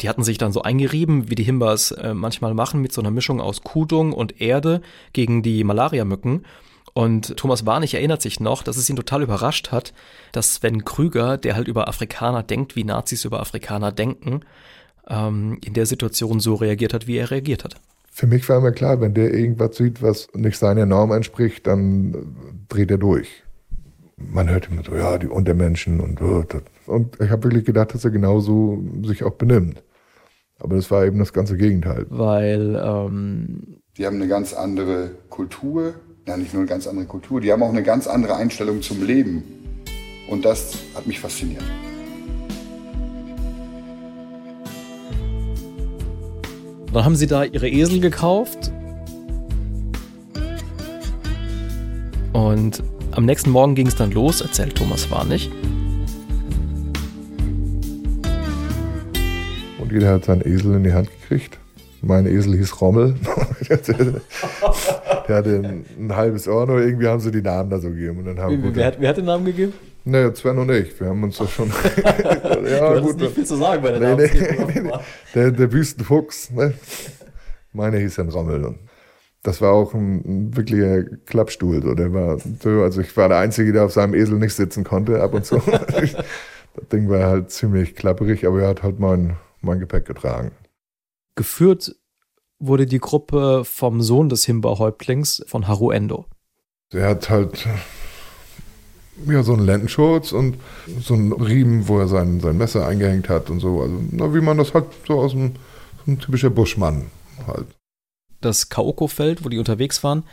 [0.02, 3.12] Die hatten sich dann so eingerieben, wie die Himbas äh, manchmal machen, mit so einer
[3.12, 4.82] Mischung aus Kudung und Erde
[5.13, 6.45] gegen die Malariamücken.
[6.93, 9.93] Und Thomas Warnig erinnert sich noch, dass es ihn total überrascht hat,
[10.32, 14.41] dass Sven Krüger, der halt über Afrikaner denkt, wie Nazis über Afrikaner denken,
[15.08, 17.75] ähm, in der Situation so reagiert hat, wie er reagiert hat.
[18.12, 22.36] Für mich war immer klar, wenn der irgendwas sieht, was nicht seiner Norm entspricht, dann
[22.67, 23.43] dreht er durch.
[24.19, 26.19] Man hört immer so, ja, die Untermenschen und
[26.86, 29.84] und ich habe wirklich gedacht, dass er genauso sich auch benimmt.
[30.60, 32.05] Aber das war eben das ganze Gegenteil.
[32.10, 35.93] Weil ähm die haben eine ganz andere Kultur,
[36.27, 39.03] ja nicht nur eine ganz andere Kultur, die haben auch eine ganz andere Einstellung zum
[39.05, 39.43] Leben.
[40.29, 41.63] Und das hat mich fasziniert.
[46.93, 48.71] Dann haben sie da ihre Esel gekauft.
[52.34, 52.84] Und
[53.19, 55.51] am nächsten Morgen ging es dann los, erzählt Thomas Warnig.
[59.77, 61.58] Und jeder hat seinen Esel in die Hand gekriegt.
[62.01, 63.15] Mein Esel hieß Rommel.
[63.69, 68.19] der hatte ein, ein, halbes Ohr, nur irgendwie haben sie die Namen da so gegeben.
[68.19, 69.73] Und dann haben wer, wer, hat, wer hat den Namen gegeben?
[70.05, 70.97] Naja, Sven und ich.
[70.97, 71.69] Wir haben uns das schon.
[72.69, 73.17] ja, du gut.
[73.17, 74.91] nicht viel zu sagen bei der nee, nee, nee,
[75.36, 76.51] Der, der Wüstenfuchs.
[76.51, 76.73] Ne?
[77.73, 78.63] Meine hieß dann Rommel.
[78.63, 78.77] Und
[79.43, 81.82] das war auch ein, ein, wirklicher Klappstuhl.
[81.82, 81.93] So.
[81.93, 85.21] Der war so, also ich war der Einzige, der auf seinem Esel nicht sitzen konnte,
[85.21, 85.58] ab und zu.
[85.65, 90.52] das Ding war halt ziemlich klapperig, aber er hat halt mein, mein Gepäck getragen.
[91.36, 91.95] Geführt
[92.60, 96.25] wurde die Gruppe vom Sohn des Himba-Häuptlings von Haru Endo.
[96.91, 97.65] Er hat halt
[99.25, 100.58] ja, so einen Lendenschurz und
[100.99, 103.82] so einen Riemen, wo er sein, sein Messer eingehängt hat und so.
[103.82, 105.54] Also, na, wie man das halt so aus dem
[106.06, 107.08] so ein typischer Buschmann
[107.47, 107.67] halt.
[108.41, 110.23] Das Kaoko-Feld, wo die unterwegs waren,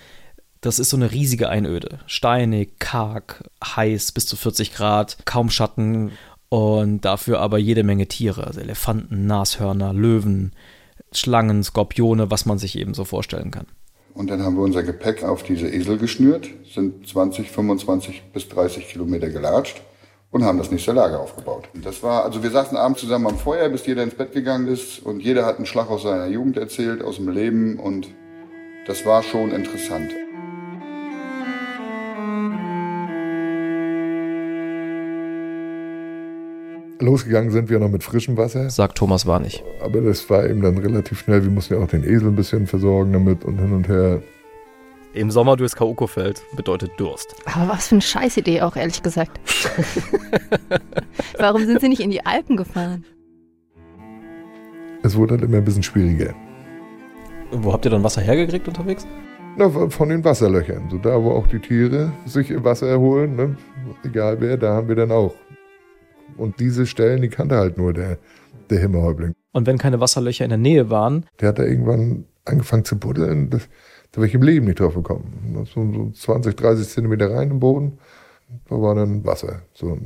[0.60, 2.00] das ist so eine riesige Einöde.
[2.06, 6.12] Steinig, karg, heiß, bis zu 40 Grad, kaum Schatten
[6.48, 8.46] und dafür aber jede Menge Tiere.
[8.46, 10.52] Also Elefanten, Nashörner, Löwen,
[11.12, 13.66] Schlangen, Skorpione, was man sich eben so vorstellen kann.
[14.14, 18.88] Und dann haben wir unser Gepäck auf diese Esel geschnürt, sind 20, 25 bis 30
[18.88, 19.82] Kilometer gelatscht
[20.36, 21.68] und haben das nächste Lager aufgebaut.
[21.74, 24.68] Und das war, also wir saßen abends zusammen am Feuer, bis jeder ins Bett gegangen
[24.68, 28.08] ist und jeder hat einen Schlag aus seiner Jugend erzählt, aus dem Leben und
[28.86, 30.10] das war schon interessant.
[37.00, 38.68] Losgegangen sind wir noch mit frischem Wasser.
[38.68, 39.64] Sagt Thomas war nicht.
[39.80, 41.42] Aber das war eben dann relativ schnell.
[41.44, 44.22] Wir mussten ja auch den Esel ein bisschen versorgen damit und hin und her.
[45.16, 47.34] Im Sommer durchs Kaukofeld bedeutet Durst.
[47.46, 49.40] Aber was für eine Scheißidee auch, ehrlich gesagt.
[51.38, 53.02] Warum sind sie nicht in die Alpen gefahren?
[55.02, 56.34] Es wurde dann immer ein bisschen schwieriger.
[57.50, 59.06] Wo habt ihr dann Wasser hergekriegt unterwegs?
[59.56, 60.90] Na, von den Wasserlöchern.
[60.90, 63.56] So da, wo auch die Tiere sich im Wasser erholen, ne?
[64.04, 65.34] egal wer, da haben wir dann auch.
[66.36, 68.18] Und diese Stellen, die kannte halt nur der,
[68.68, 69.32] der Himmelhäuptling.
[69.52, 73.48] Und wenn keine Wasserlöcher in der Nähe waren, Der hat da irgendwann angefangen zu buddeln.
[73.48, 73.66] Das,
[74.16, 75.66] da wäre ich im Leben nicht drauf gekommen.
[75.74, 77.98] So, so 20, 30 Zentimeter rein im Boden,
[78.66, 79.60] da war dann Wasser.
[79.74, 79.98] So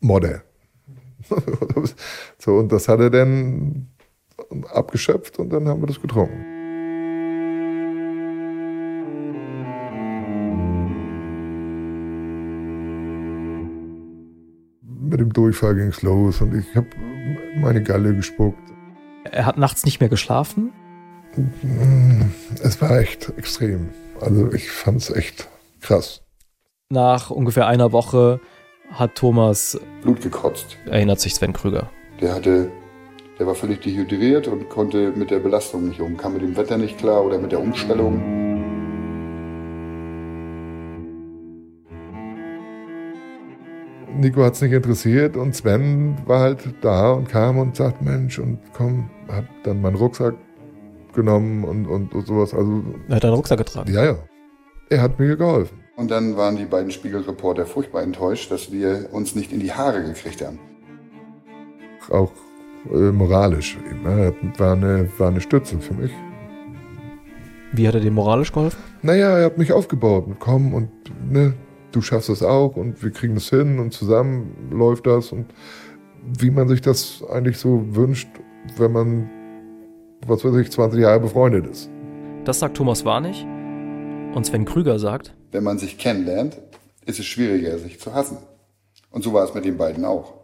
[0.00, 0.42] Modder.
[2.38, 3.88] so, und das hat er dann
[4.72, 6.46] abgeschöpft und dann haben wir das getrunken.
[15.10, 16.88] Mit dem Durchfall ging es los und ich habe
[17.60, 18.56] meine Galle gespuckt.
[19.24, 20.72] er hat nachts nicht mehr geschlafen.
[22.62, 23.90] Es war echt extrem.
[24.20, 25.48] Also ich fand es echt
[25.80, 26.22] krass.
[26.90, 28.40] Nach ungefähr einer Woche
[28.92, 30.76] hat Thomas, Blut gekotzt.
[30.86, 31.90] erinnert sich Sven Krüger.
[32.20, 32.70] Der hatte,
[33.38, 36.76] der war völlig dehydriert und konnte mit der Belastung nicht um, kam mit dem Wetter
[36.76, 38.20] nicht klar oder mit der Umstellung.
[44.18, 48.38] Nico hat es nicht interessiert und Sven war halt da und kam und sagt, Mensch,
[48.38, 50.34] und komm, hat dann meinen Rucksack
[51.12, 52.54] genommen und, und, und sowas.
[52.54, 53.92] Also, Er hat einen Rucksack getragen.
[53.92, 54.16] ja, ja.
[54.88, 55.78] Er hat mir geholfen.
[55.96, 60.02] Und dann waren die beiden Spiegelreporter furchtbar enttäuscht, dass wir uns nicht in die Haare
[60.02, 60.58] gekriegt haben.
[62.10, 62.32] Auch
[62.92, 63.78] äh, moralisch.
[63.88, 64.34] Eben, ne?
[64.58, 66.10] war, eine, war eine Stütze für mich.
[67.72, 68.78] Wie hat er dir moralisch geholfen?
[69.02, 70.26] Naja, er hat mich aufgebaut.
[70.40, 70.90] Komm und
[71.30, 71.54] ne,
[71.92, 75.30] du schaffst das auch und wir kriegen das hin und zusammen läuft das.
[75.30, 75.46] Und
[76.24, 78.28] wie man sich das eigentlich so wünscht,
[78.76, 79.30] wenn man,
[80.26, 81.90] was weiß ich, 20 Jahre befreundet ist.
[82.44, 83.46] Das sagt Thomas Warnig.
[84.34, 86.60] Und Sven Krüger sagt, Wenn man sich kennenlernt,
[87.06, 88.38] ist es schwieriger, sich zu hassen.
[89.10, 90.34] Und so war es mit den beiden auch.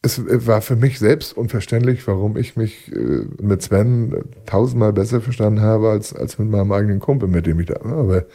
[0.00, 5.60] Es war für mich selbst unverständlich, warum ich mich äh, mit Sven tausendmal besser verstanden
[5.60, 7.98] habe als, als mit meinem eigenen Kumpel, mit dem ich da war.
[7.98, 8.26] Aber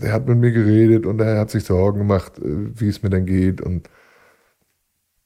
[0.00, 3.08] er hat mit mir geredet und er hat sich Sorgen gemacht, äh, wie es mir
[3.08, 3.62] denn geht.
[3.62, 3.88] Und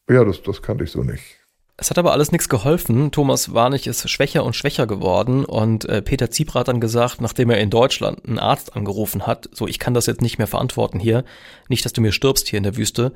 [0.09, 1.36] ja, das, das kannte ich so nicht.
[1.79, 3.11] Es hat aber alles nichts geholfen.
[3.11, 7.51] Thomas Warnig ist schwächer und schwächer geworden und äh, Peter Ziebra hat dann gesagt, nachdem
[7.51, 10.99] er in Deutschland einen Arzt angerufen hat, so ich kann das jetzt nicht mehr verantworten
[10.99, 11.25] hier,
[11.69, 13.13] nicht, dass du mir stirbst hier in der Wüste,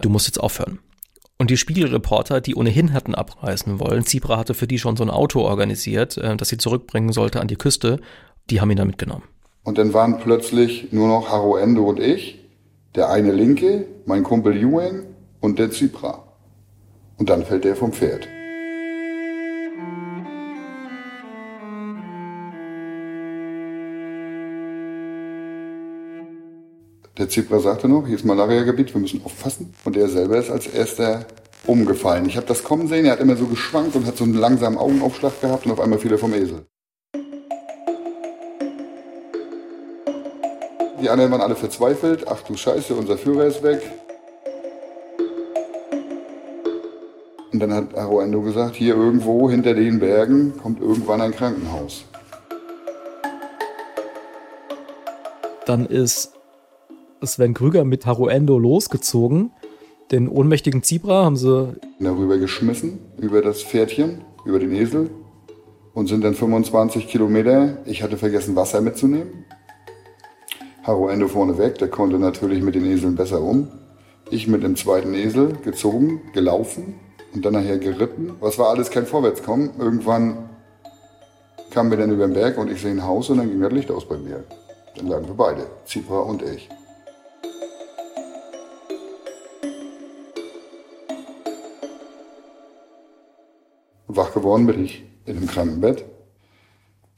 [0.00, 0.78] du musst jetzt aufhören.
[1.38, 5.10] Und die Spiegelreporter, die ohnehin hatten abreisen wollen, Ziebra hatte für die schon so ein
[5.10, 8.00] Auto organisiert, äh, das sie zurückbringen sollte an die Küste,
[8.50, 9.24] die haben ihn dann mitgenommen.
[9.64, 12.38] Und dann waren plötzlich nur noch Haro Endo und ich,
[12.94, 15.06] der eine Linke, mein Kumpel Ewing
[15.40, 16.25] und der Zypra.
[17.18, 18.28] Und dann fällt der vom Pferd.
[27.18, 29.74] Der Zypra sagte noch, hier ist Malaria-Gebiet, wir müssen aufpassen.
[29.84, 31.24] Und er selber ist als erster
[31.66, 32.26] umgefallen.
[32.26, 34.78] Ich habe das kommen sehen, er hat immer so geschwankt und hat so einen langsamen
[34.78, 36.66] Augenaufschlag gehabt und auf einmal fiel er vom Esel.
[41.00, 42.26] Die anderen waren alle verzweifelt.
[42.28, 43.80] Ach du Scheiße, unser Führer ist weg.
[47.56, 52.04] Und dann hat Aroendo gesagt, hier irgendwo hinter den Bergen kommt irgendwann ein Krankenhaus.
[55.64, 56.34] Dann ist
[57.24, 59.52] Sven Krüger mit Haruendo losgezogen.
[60.10, 65.08] Den ohnmächtigen Zebra haben sie Darüber geschmissen, über das Pferdchen, über den Esel.
[65.94, 67.78] Und sind dann 25 Kilometer.
[67.86, 69.46] Ich hatte vergessen, Wasser mitzunehmen.
[70.82, 73.68] Haruendo vorne weg, der konnte natürlich mit den Eseln besser um.
[74.28, 76.96] Ich mit dem zweiten Esel gezogen, gelaufen
[77.36, 78.34] und dann nachher geritten.
[78.40, 79.70] Was war alles kein Vorwärtskommen.
[79.78, 80.48] Irgendwann
[81.70, 83.72] kamen wir dann über den Berg und ich sehe ein Haus und dann ging das
[83.72, 84.42] Licht aus bei mir.
[84.96, 86.70] Dann lagen wir beide, Zipra und ich.
[94.08, 96.06] Wach geworden bin ich in einem Krankenbett.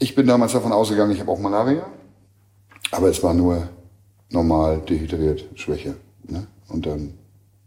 [0.00, 1.86] Ich bin damals davon ausgegangen, ich habe auch Malaria.
[2.90, 3.68] Aber es war nur
[4.30, 5.94] normal dehydriert, Schwäche.
[6.24, 6.48] Ne?
[6.68, 7.14] Und dann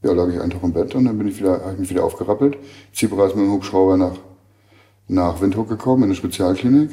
[0.03, 1.89] ja, lag ich einen Tag im Bett und dann bin ich wieder, habe ich mich
[1.89, 2.57] wieder aufgerappelt.
[2.93, 4.17] Zebra ist mit dem Hubschrauber nach,
[5.07, 6.91] nach Windhoek gekommen, in eine Spezialklinik.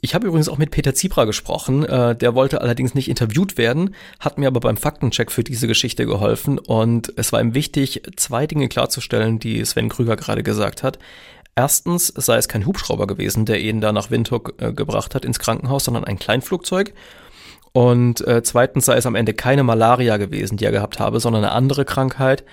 [0.00, 1.84] Ich habe übrigens auch mit Peter Ziebra gesprochen.
[1.84, 6.06] Äh, der wollte allerdings nicht interviewt werden, hat mir aber beim Faktencheck für diese Geschichte
[6.06, 6.58] geholfen.
[6.58, 10.98] Und es war ihm wichtig, zwei Dinge klarzustellen, die Sven Krüger gerade gesagt hat.
[11.56, 15.40] Erstens sei es kein Hubschrauber gewesen, der ihn da nach Windhoek äh, gebracht hat ins
[15.40, 16.94] Krankenhaus, sondern ein Kleinflugzeug.
[17.78, 21.44] Und äh, zweitens sei es am Ende keine Malaria gewesen, die er gehabt habe, sondern
[21.44, 22.44] eine andere Krankheit.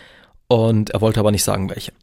[0.48, 1.94] Und er wollte aber nicht sagen, welche.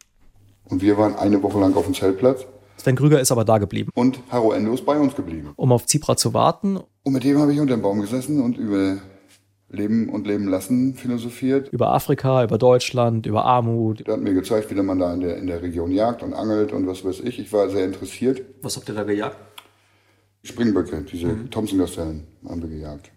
[0.68, 2.44] Und wir waren eine Woche lang auf dem Zeltplatz.
[2.78, 3.92] Sven Krüger ist aber da geblieben.
[3.94, 5.52] Und Haro Endo ist bei uns geblieben.
[5.54, 6.80] Um auf Zebra zu warten.
[7.04, 8.96] Und mit dem habe ich unter dem Baum gesessen und über
[9.68, 11.68] Leben und Leben lassen philosophiert.
[11.68, 14.04] Über Afrika, über Deutschland, über Armut.
[14.04, 16.72] Der hat mir gezeigt, wie man da in der, in der Region jagt und angelt
[16.72, 17.38] und was weiß ich.
[17.38, 18.42] Ich war sehr interessiert.
[18.62, 19.36] Was habt ihr da gejagt?
[20.42, 21.50] Springböcke, diese mhm.
[21.50, 23.10] Thompson-Gazellen haben wir gejagt.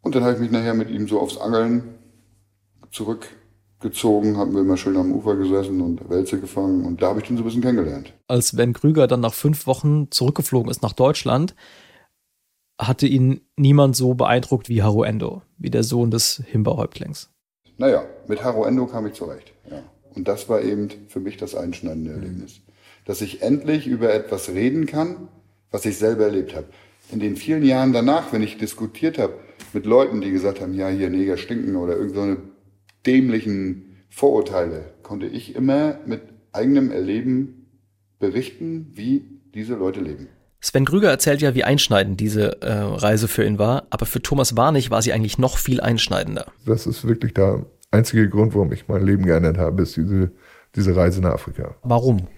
[0.00, 1.94] Und dann habe ich mich nachher mit ihm so aufs Angeln
[2.90, 7.30] zurückgezogen, haben wir immer schön am Ufer gesessen und Wälze gefangen und da habe ich
[7.30, 8.12] ihn so ein bisschen kennengelernt.
[8.28, 11.54] Als Sven Krüger dann nach fünf Wochen zurückgeflogen ist nach Deutschland,
[12.80, 17.30] hatte ihn niemand so beeindruckt wie Haru Endo, wie der Sohn des Himba-Häuptlings.
[17.78, 19.52] Naja, mit Haru Endo kam ich zurecht.
[19.70, 19.82] Ja.
[20.14, 22.60] Und das war eben für mich das einschneidende Erlebnis.
[23.04, 25.28] Dass ich endlich über etwas reden kann,
[25.72, 26.66] was ich selber erlebt habe.
[27.10, 29.34] In den vielen Jahren danach, wenn ich diskutiert habe
[29.72, 32.40] mit Leuten, die gesagt haben, ja, hier Neger stinken oder irgendeine so
[33.06, 37.66] dämlichen Vorurteile, konnte ich immer mit eigenem Erleben
[38.18, 40.28] berichten, wie diese Leute leben.
[40.60, 44.56] Sven Krüger erzählt ja, wie einschneidend diese äh, Reise für ihn war, aber für Thomas
[44.56, 46.46] Warnig war sie eigentlich noch viel einschneidender.
[46.64, 50.30] Das ist wirklich der einzige Grund, warum ich mein Leben geändert habe, ist diese,
[50.76, 51.74] diese Reise nach Afrika.
[51.82, 52.28] Warum?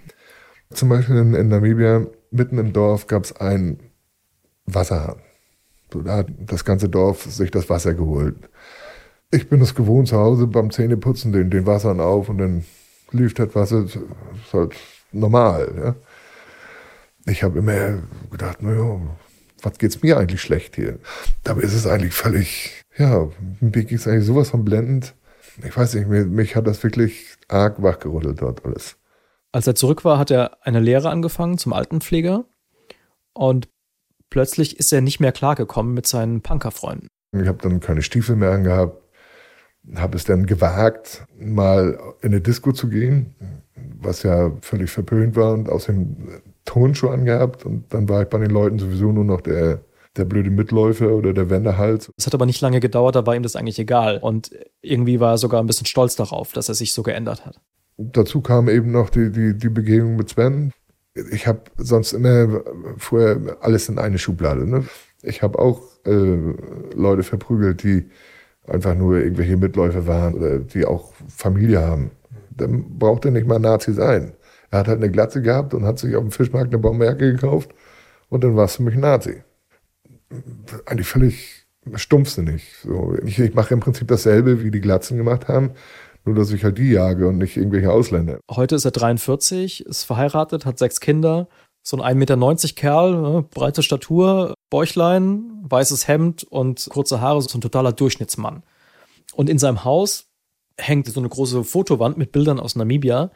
[0.70, 3.79] Zum Beispiel in, in Namibia, mitten im Dorf, gab es einen
[4.66, 5.20] Wasserhahn.
[5.92, 8.37] So, da hat das ganze Dorf sich das Wasser geholt.
[9.31, 12.64] Ich bin es gewohnt, zu Hause beim Zähneputzen den, den Wassern auf und dann
[13.12, 14.75] lief das Wasser, das ist halt
[15.12, 15.73] normal.
[15.77, 15.94] Ja?
[17.27, 19.01] Ich habe immer gedacht, naja,
[19.62, 20.99] was geht's mir eigentlich schlecht hier?
[21.42, 23.29] Dabei ist es eigentlich völlig, ja,
[23.61, 25.14] mir ging es eigentlich sowas von blendend.
[25.64, 28.97] Ich weiß nicht, mich, mich hat das wirklich arg wachgerüttelt dort alles.
[29.55, 32.45] Als er zurück war, hat er eine Lehre angefangen zum Altenpfleger
[33.35, 33.69] und
[34.29, 37.07] plötzlich ist er nicht mehr klargekommen mit seinen Punkerfreunden.
[37.40, 39.01] Ich habe dann keine Stiefel mehr angehabt,
[39.95, 43.37] habe es dann gewagt, mal in eine Disco zu gehen,
[44.01, 48.51] was ja völlig verpönt war und außerdem Tonschuhe angehabt und dann war ich bei den
[48.51, 49.83] Leuten sowieso nur noch der,
[50.17, 52.11] der blöde Mitläufer oder der Wendehals.
[52.17, 54.19] Es hat aber nicht lange gedauert, da war ihm das eigentlich egal.
[54.19, 54.51] Und
[54.83, 57.61] irgendwie war er sogar ein bisschen stolz darauf, dass er sich so geändert hat.
[57.96, 60.72] Dazu kam eben noch die, die, die Begegnung mit Sven.
[61.30, 62.62] Ich habe sonst immer
[62.98, 64.68] vorher alles in eine Schublade.
[64.68, 64.85] Ne?
[65.22, 66.54] Ich habe auch äh,
[66.94, 68.11] Leute verprügelt, die
[68.66, 72.11] einfach nur irgendwelche Mitläufer waren oder die auch Familie haben.
[72.50, 74.33] Dann braucht er nicht mal Nazi sein.
[74.70, 77.74] Er hat halt eine Glatze gehabt und hat sich auf dem Fischmarkt eine Baumärke gekauft
[78.28, 79.42] und dann war es für mich Nazi.
[80.87, 82.74] Eigentlich völlig stumpfsinnig.
[82.83, 85.72] So, ich, ich mache im Prinzip dasselbe, wie die Glatzen gemacht haben,
[86.24, 88.38] nur dass ich halt die jage und nicht irgendwelche Ausländer.
[88.50, 91.48] Heute ist er 43, ist verheiratet, hat sechs Kinder,
[91.82, 97.58] so ein 1,90 Meter Kerl, ne, breite Statur, Bäuchlein, weißes Hemd und kurze Haare, so
[97.58, 98.62] ein totaler Durchschnittsmann.
[99.34, 100.26] Und in seinem Haus
[100.78, 103.30] hängt so eine große Fotowand mit Bildern aus Namibia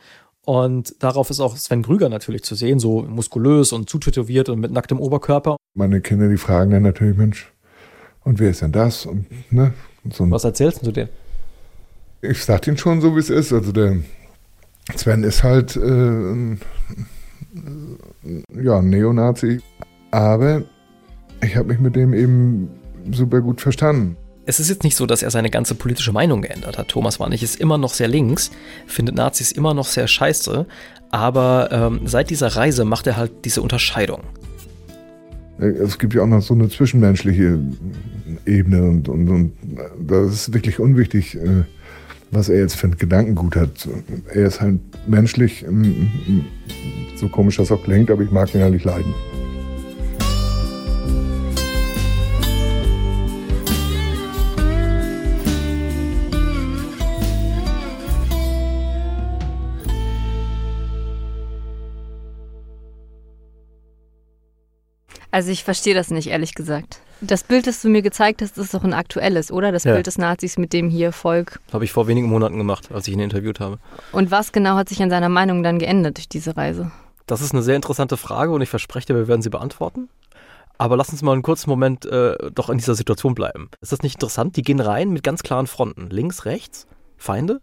[0.49, 4.73] und darauf ist auch Sven Grüger natürlich zu sehen, so muskulös und zutätowiert und mit
[4.73, 5.59] nacktem Oberkörper.
[5.75, 7.53] Meine Kinder, die fragen dann natürlich, Mensch,
[8.25, 9.05] und wer ist denn das?
[9.05, 9.75] Und, ne?
[10.05, 11.11] Und so Was erzählst du dir?
[12.21, 13.53] Ich sag ihnen schon so, wie es ist.
[13.53, 13.97] Also der
[14.97, 16.61] Sven ist halt äh, ein,
[18.61, 19.61] ja, Neonazi,
[20.11, 20.63] aber
[21.43, 22.69] ich habe mich mit dem eben
[23.13, 24.17] super gut verstanden.
[24.47, 26.89] Es ist jetzt nicht so, dass er seine ganze politische Meinung geändert hat.
[26.89, 28.51] Thomas Warnig ist immer noch sehr links,
[28.87, 30.67] findet Nazis immer noch sehr scheiße,
[31.11, 34.23] aber ähm, seit dieser Reise macht er halt diese Unterscheidung.
[35.59, 37.59] Es gibt ja auch noch so eine zwischenmenschliche
[38.47, 39.53] Ebene und, und, und
[40.01, 41.65] das ist wirklich unwichtig, äh,
[42.31, 43.89] was er jetzt für ein Gedankengut hat.
[44.29, 45.65] Er ist halt menschlich,
[47.17, 49.15] so komisch das auch klingt, aber ich mag ihn halt nicht leiden.
[65.31, 67.01] Also ich verstehe das nicht, ehrlich gesagt.
[67.21, 69.73] Das Bild, das du mir gezeigt hast, ist doch ein aktuelles, oder?
[69.73, 69.95] Das ja.
[69.95, 71.59] Bild des Nazis mit dem hier Volk.
[71.73, 73.79] Habe ich vor wenigen Monaten gemacht, als ich ihn interviewt habe.
[74.13, 76.93] Und was genau hat sich an seiner Meinung dann geändert durch diese Reise?
[77.27, 80.09] Das ist eine sehr interessante Frage und ich verspreche dir, wir werden sie beantworten.
[80.79, 83.69] Aber lass uns mal einen kurzen Moment äh, doch in dieser Situation bleiben.
[83.81, 84.57] Ist das nicht interessant?
[84.57, 86.09] Die gehen rein mit ganz klaren Fronten.
[86.11, 87.61] Links, rechts, Feinde.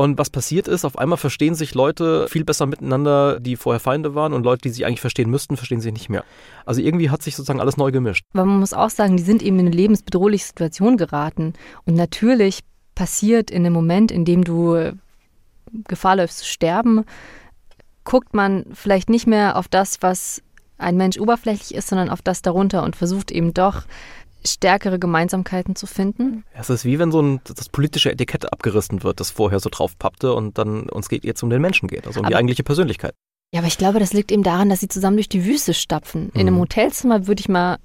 [0.00, 4.14] Und was passiert ist, auf einmal verstehen sich Leute viel besser miteinander, die vorher Feinde
[4.14, 6.24] waren und Leute, die sich eigentlich verstehen müssten, verstehen sich nicht mehr.
[6.64, 8.24] Also irgendwie hat sich sozusagen alles neu gemischt.
[8.32, 11.52] Aber man muss auch sagen, die sind eben in eine lebensbedrohliche Situation geraten.
[11.84, 12.60] Und natürlich
[12.94, 14.92] passiert in dem Moment, in dem du
[15.86, 17.04] Gefahr läufst zu sterben,
[18.04, 20.42] guckt man vielleicht nicht mehr auf das, was
[20.78, 23.82] ein Mensch oberflächlich ist, sondern auf das darunter und versucht eben doch
[24.44, 26.44] stärkere Gemeinsamkeiten zu finden.
[26.54, 29.98] Es ist wie wenn so ein, das politische Etikett abgerissen wird, das vorher so drauf
[29.98, 32.62] pappte und dann uns geht jetzt um den Menschen geht, also um die Aber- eigentliche
[32.62, 33.14] Persönlichkeit.
[33.52, 36.30] Ja, aber ich glaube, das liegt eben daran, dass sie zusammen durch die Wüste stapfen.
[36.34, 36.60] In einem Mhm.
[36.60, 37.78] Hotelzimmer würde ich mal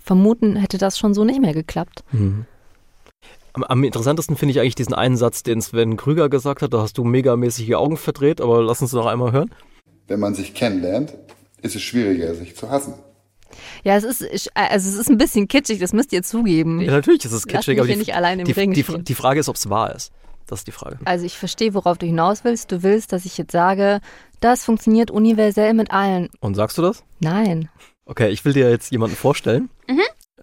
[0.00, 2.04] vermuten, hätte das schon so nicht mehr geklappt.
[2.12, 2.46] Mhm.
[3.54, 6.82] Am, am interessantesten finde ich eigentlich diesen einen Satz, den Sven Krüger gesagt hat, da
[6.82, 9.50] hast du megamäßig die Augen verdreht, aber lass uns noch einmal hören.
[10.06, 11.14] Wenn man sich kennenlernt,
[11.62, 12.94] ist es schwieriger, sich zu hassen.
[13.84, 16.80] Ja, es ist, also es ist ein bisschen kitschig, das müsst ihr zugeben.
[16.80, 18.84] Ja, natürlich ist es Lass kitschig, mich aber die, nicht allein im die, Ring die,
[18.84, 20.12] die Frage ist, ob es wahr ist.
[20.46, 20.98] Das ist die Frage.
[21.04, 22.72] Also ich verstehe, worauf du hinaus willst.
[22.72, 24.00] Du willst, dass ich jetzt sage,
[24.40, 26.30] das funktioniert universell mit allen.
[26.40, 27.04] Und sagst du das?
[27.20, 27.68] Nein.
[28.06, 29.68] Okay, ich will dir jetzt jemanden vorstellen.
[29.86, 30.00] Mhm.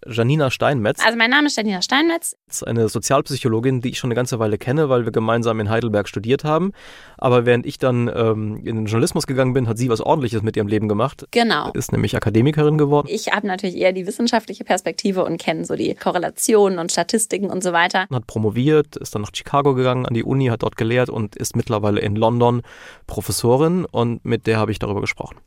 [0.07, 2.35] Janina Steinmetz Also mein Name ist Janina Steinmetz.
[2.47, 6.07] ist eine Sozialpsychologin, die ich schon eine ganze Weile kenne, weil wir gemeinsam in Heidelberg
[6.07, 6.71] studiert haben.
[7.17, 10.57] Aber während ich dann ähm, in den Journalismus gegangen bin, hat sie was Ordentliches mit
[10.57, 11.25] ihrem Leben gemacht.
[11.31, 11.71] Genau.
[11.71, 13.07] Ist nämlich Akademikerin geworden.
[13.09, 17.63] Ich habe natürlich eher die wissenschaftliche Perspektive und kenne so die Korrelationen und Statistiken und
[17.63, 18.07] so weiter.
[18.11, 21.55] hat promoviert, ist dann nach Chicago gegangen an die Uni, hat dort gelehrt und ist
[21.55, 22.61] mittlerweile in London
[23.07, 25.37] Professorin und mit der habe ich darüber gesprochen.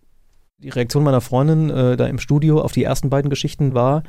[0.60, 4.02] Die Reaktion meiner Freundin äh, da im Studio auf die ersten beiden Geschichten war,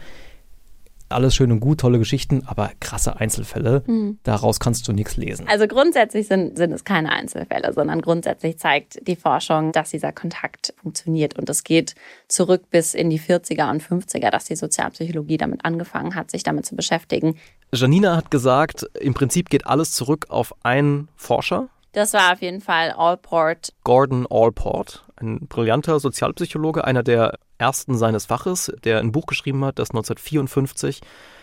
[1.11, 3.83] alles schön und gut, tolle Geschichten, aber krasse Einzelfälle.
[3.85, 4.19] Hm.
[4.23, 5.47] Daraus kannst du nichts lesen.
[5.47, 10.73] Also grundsätzlich sind, sind es keine Einzelfälle, sondern grundsätzlich zeigt die Forschung, dass dieser Kontakt
[10.81, 11.37] funktioniert.
[11.37, 11.95] Und es geht
[12.27, 16.65] zurück bis in die 40er und 50er, dass die Sozialpsychologie damit angefangen hat, sich damit
[16.65, 17.35] zu beschäftigen.
[17.73, 22.61] Janina hat gesagt, im Prinzip geht alles zurück auf einen Forscher, Das war auf jeden
[22.61, 23.73] Fall Allport.
[23.83, 29.79] Gordon Allport, ein brillanter Sozialpsychologe, einer der ersten seines Faches, der ein Buch geschrieben hat,
[29.79, 31.01] das 1954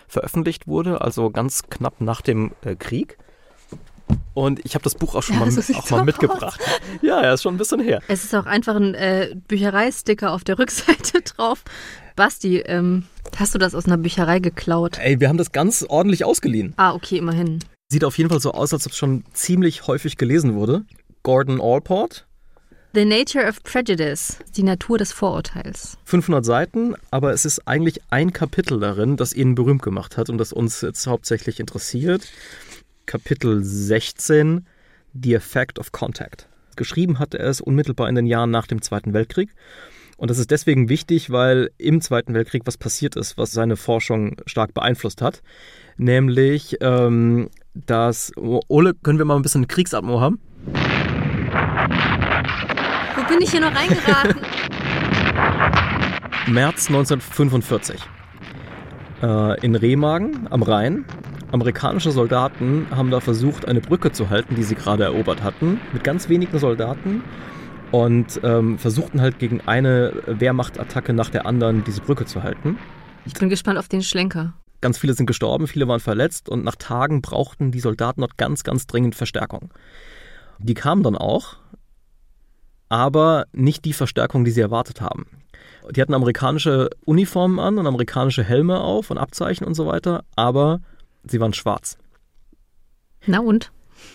[0.08, 3.18] veröffentlicht wurde, also ganz knapp nach dem äh, Krieg.
[4.34, 6.06] Und ich habe das Buch auch schon Ja, mal, so auch mal aus.
[6.06, 6.60] mitgebracht.
[7.02, 8.00] Ja, er ist schon ein bisschen her.
[8.06, 11.64] Es ist auch einfach ein äh, Büchereisticker auf der Rückseite drauf.
[12.14, 13.04] Basti, ähm,
[13.36, 14.98] hast du das aus einer Bücherei geklaut?
[15.00, 16.72] Ey, wir haben das ganz ordentlich ausgeliehen.
[16.76, 17.58] Ah, okay, immerhin.
[17.88, 20.84] Sieht auf jeden Fall so aus, als ob es schon ziemlich häufig gelesen wurde.
[21.22, 22.26] Gordon Allport,
[22.96, 25.98] The Nature of Prejudice, die Natur des Vorurteils.
[26.04, 30.38] 500 Seiten, aber es ist eigentlich ein Kapitel darin, das ihn berühmt gemacht hat und
[30.38, 32.26] das uns jetzt hauptsächlich interessiert.
[33.04, 34.66] Kapitel 16,
[35.12, 36.48] The Effect of Contact.
[36.74, 39.50] Geschrieben hat er es unmittelbar in den Jahren nach dem Zweiten Weltkrieg.
[40.16, 44.36] Und das ist deswegen wichtig, weil im Zweiten Weltkrieg was passiert ist, was seine Forschung
[44.46, 45.42] stark beeinflusst hat.
[45.98, 47.50] Nämlich, ähm,
[47.86, 48.32] dass.
[48.36, 50.40] Ole, können wir mal ein bisschen Kriegsatmo haben?
[53.14, 54.40] Wo bin ich hier noch reingeraten?
[56.52, 58.00] März 1945.
[59.22, 61.04] Äh, in Remagen am Rhein.
[61.52, 66.04] Amerikanische Soldaten haben da versucht, eine Brücke zu halten, die sie gerade erobert hatten, mit
[66.04, 67.22] ganz wenigen Soldaten
[67.92, 72.78] und ähm, versuchten halt gegen eine Wehrmachtattacke nach der anderen diese Brücke zu halten.
[73.24, 74.54] Ich bin gespannt auf den Schlenker.
[74.80, 78.62] Ganz viele sind gestorben, viele waren verletzt und nach Tagen brauchten die Soldaten dort ganz,
[78.62, 79.72] ganz dringend Verstärkung.
[80.58, 81.56] Die kamen dann auch,
[82.88, 85.26] aber nicht die Verstärkung, die sie erwartet haben.
[85.90, 90.80] Die hatten amerikanische Uniformen an und amerikanische Helme auf und Abzeichen und so weiter, aber
[91.24, 91.98] sie waren schwarz.
[93.26, 93.72] Na und?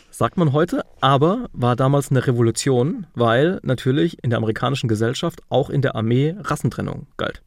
[0.10, 5.70] Sagt man heute, aber war damals eine Revolution, weil natürlich in der amerikanischen Gesellschaft, auch
[5.70, 7.42] in der Armee, Rassentrennung galt.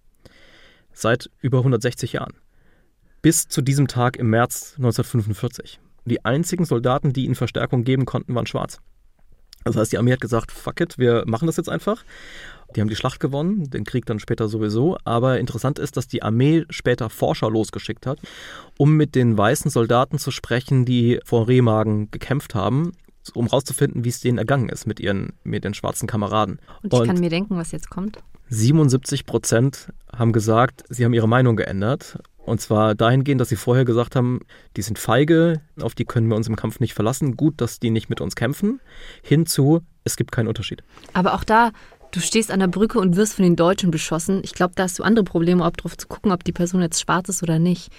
[0.93, 2.35] Seit über 160 Jahren.
[3.25, 5.81] Bis zu diesem Tag im März 1945.
[6.05, 8.81] Die einzigen Soldaten, die ihnen Verstärkung geben konnten, waren schwarz.
[9.65, 12.05] Das heißt, die Armee hat gesagt, fuck it, wir machen das jetzt einfach.
[12.77, 14.99] Die haben die Schlacht gewonnen, den Krieg dann später sowieso.
[15.05, 18.19] Aber interessant ist, dass die Armee später Forscher losgeschickt hat,
[18.77, 22.93] um mit den weißen Soldaten zu sprechen, die vor Remagen gekämpft haben,
[23.33, 26.61] um rauszufinden, wie es denen ergangen ist mit ihren mit den schwarzen Kameraden.
[26.83, 28.19] Und ich kann mir denken, was jetzt kommt.
[28.51, 32.19] 77 Prozent haben gesagt, sie haben ihre Meinung geändert.
[32.47, 34.41] Und zwar dahingehend, dass sie vorher gesagt haben,
[34.77, 37.37] die sind feige, auf die können wir uns im Kampf nicht verlassen.
[37.37, 38.81] Gut, dass die nicht mit uns kämpfen.
[39.23, 40.83] Hinzu, es gibt keinen Unterschied.
[41.15, 41.71] Aber auch da,
[42.11, 44.43] du stehst an der Brücke und wirst von den Deutschen beschossen.
[44.45, 47.01] Ich glaube, da hast du andere Probleme, ob drauf zu gucken, ob die Person jetzt
[47.01, 47.91] schwarz ist oder nicht.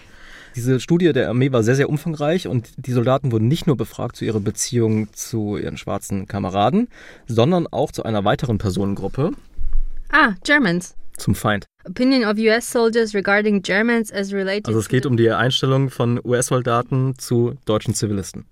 [0.56, 4.16] Diese Studie der Armee war sehr, sehr umfangreich und die Soldaten wurden nicht nur befragt
[4.16, 6.88] zu ihrer Beziehung zu ihren schwarzen Kameraden,
[7.28, 9.32] sondern auch zu einer weiteren Personengruppe,
[10.12, 10.96] Ah, Germans.
[11.18, 11.66] zum Feind.
[11.88, 16.20] Opinion of US soldiers regarding Germans as related Also es geht um die Einstellung von
[16.24, 18.46] US-Soldaten zu deutschen Zivilisten.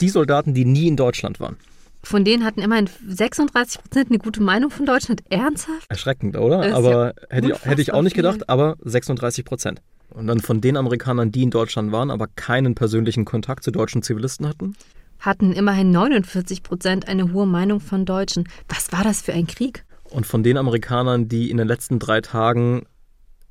[0.00, 1.56] Die Soldaten, die nie in Deutschland waren.
[2.02, 5.22] Von denen hatten immerhin 36 Prozent eine gute Meinung von Deutschland.
[5.28, 5.86] Ernsthaft?
[5.88, 6.72] Erschreckend, oder?
[6.72, 9.82] Aber ja hätte, ich, hätte ich auch nicht gedacht, aber 36 Prozent.
[10.10, 14.02] Und dann von den Amerikanern, die in Deutschland waren, aber keinen persönlichen Kontakt zu deutschen
[14.02, 14.76] Zivilisten hatten.
[15.18, 18.48] Hatten immerhin 49 Prozent eine hohe Meinung von Deutschen.
[18.68, 19.85] Was war das für ein Krieg?
[20.10, 22.86] Und von den Amerikanern, die in den letzten drei Tagen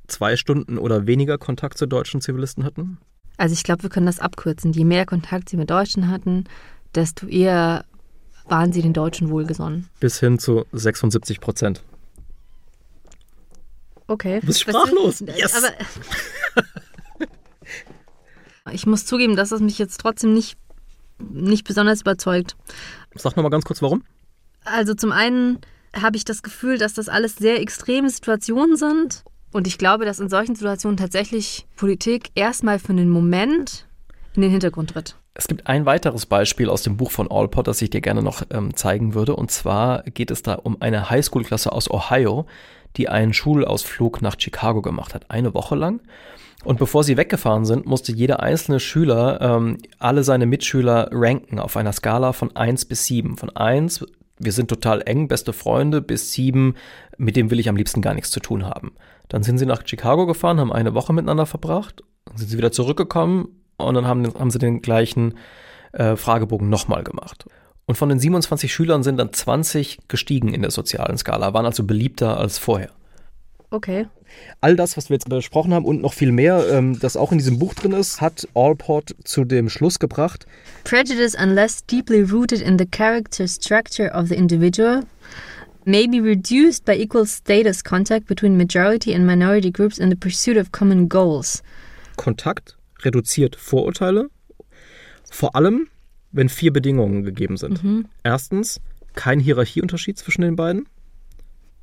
[0.08, 2.98] zwei Stunden oder weniger Kontakt zu deutschen Zivilisten hatten?
[3.36, 4.72] Also ich glaube, wir können das abkürzen.
[4.72, 6.44] Je mehr Kontakt sie mit Deutschen hatten,
[6.94, 7.84] desto eher
[8.48, 9.88] waren sie den Deutschen wohlgesonnen.
[10.00, 11.82] Bis hin zu 76 Prozent.
[14.06, 14.40] Okay.
[14.40, 15.26] Du bist sprachlos.
[15.26, 15.64] Was- Yes.
[15.64, 15.74] Aber
[18.72, 20.56] ich muss zugeben, dass es mich jetzt trotzdem nicht,
[21.18, 22.56] nicht besonders überzeugt.
[23.14, 24.02] Sag nochmal ganz kurz, warum?
[24.64, 25.58] Also zum einen
[26.00, 29.24] habe ich das Gefühl, dass das alles sehr extreme Situationen sind.
[29.52, 33.86] Und ich glaube, dass in solchen Situationen tatsächlich Politik erstmal für einen Moment
[34.34, 35.16] in den Hintergrund tritt.
[35.34, 38.42] Es gibt ein weiteres Beispiel aus dem Buch von Allport, das ich dir gerne noch
[38.50, 39.36] ähm, zeigen würde.
[39.36, 42.46] Und zwar geht es da um eine Highschool-Klasse aus Ohio,
[42.96, 46.00] die einen Schulausflug nach Chicago gemacht hat, eine Woche lang.
[46.64, 51.76] Und bevor sie weggefahren sind, musste jeder einzelne Schüler ähm, alle seine Mitschüler ranken auf
[51.76, 53.36] einer Skala von 1 bis 7.
[53.36, 54.04] Von 1,
[54.38, 56.74] wir sind total eng, beste Freunde, bis 7,
[57.16, 58.92] mit dem will ich am liebsten gar nichts zu tun haben.
[59.28, 62.72] Dann sind sie nach Chicago gefahren, haben eine Woche miteinander verbracht, dann sind sie wieder
[62.72, 65.34] zurückgekommen und dann haben, haben sie den gleichen
[65.92, 67.46] äh, Fragebogen nochmal gemacht.
[67.86, 71.84] Und von den 27 Schülern sind dann 20 gestiegen in der sozialen Skala, waren also
[71.84, 72.90] beliebter als vorher.
[73.70, 74.06] Okay.
[74.60, 77.38] All das, was wir jetzt besprochen haben und noch viel mehr, ähm, das auch in
[77.38, 80.46] diesem Buch drin ist, hat Allport zu dem Schluss gebracht,
[80.84, 85.02] Prejudice, unless deeply rooted in the character structure of the individual,
[85.84, 90.56] may be reduced by equal status contact between majority and minority groups in the pursuit
[90.56, 91.62] of common goals.
[92.16, 94.28] Kontakt reduziert Vorurteile,
[95.30, 95.88] vor allem,
[96.32, 97.82] wenn vier Bedingungen gegeben sind.
[98.22, 98.80] Erstens,
[99.14, 100.88] kein Hierarchieunterschied zwischen den beiden.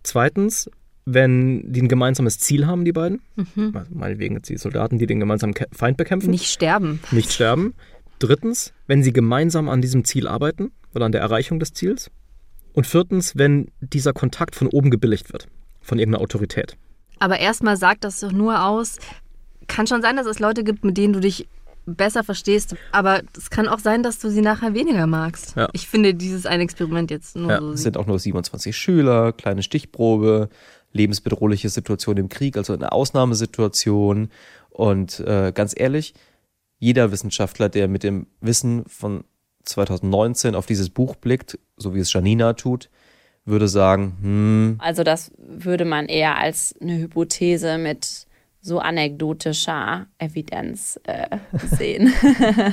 [0.04, 0.70] Zweitens,
[1.06, 3.22] wenn die ein gemeinsames Ziel haben, die beiden.
[3.74, 6.30] Also meinetwegen jetzt die Soldaten, die den gemeinsamen Ke- Feind bekämpfen.
[6.30, 7.00] Nicht sterben.
[7.12, 7.74] nicht sterben.
[8.20, 12.10] Drittens, wenn sie gemeinsam an diesem Ziel arbeiten oder an der Erreichung des Ziels.
[12.74, 15.48] Und viertens, wenn dieser Kontakt von oben gebilligt wird,
[15.82, 16.78] von irgendeiner Autorität.
[17.20, 18.98] Aber erstmal sagt das doch nur aus,
[19.68, 21.48] kann schon sein, dass es Leute gibt, mit denen du dich
[21.86, 25.56] besser verstehst, aber es kann auch sein, dass du sie nachher weniger magst.
[25.58, 25.68] Ja.
[25.74, 27.74] Ich finde dieses ein Experiment jetzt nur Ja, so.
[27.74, 30.48] es sind auch nur 27 Schüler, kleine Stichprobe,
[30.94, 34.30] lebensbedrohliche Situation im Krieg, also eine Ausnahmesituation.
[34.70, 36.14] Und äh, ganz ehrlich,
[36.80, 39.24] jeder Wissenschaftler, der mit dem Wissen von
[39.64, 42.90] 2019 auf dieses Buch blickt, so wie es Janina tut,
[43.46, 48.26] würde sagen, hm, Also das würde man eher als eine Hypothese mit
[48.64, 51.38] so anekdotischer Evidenz äh,
[51.76, 52.14] sehen.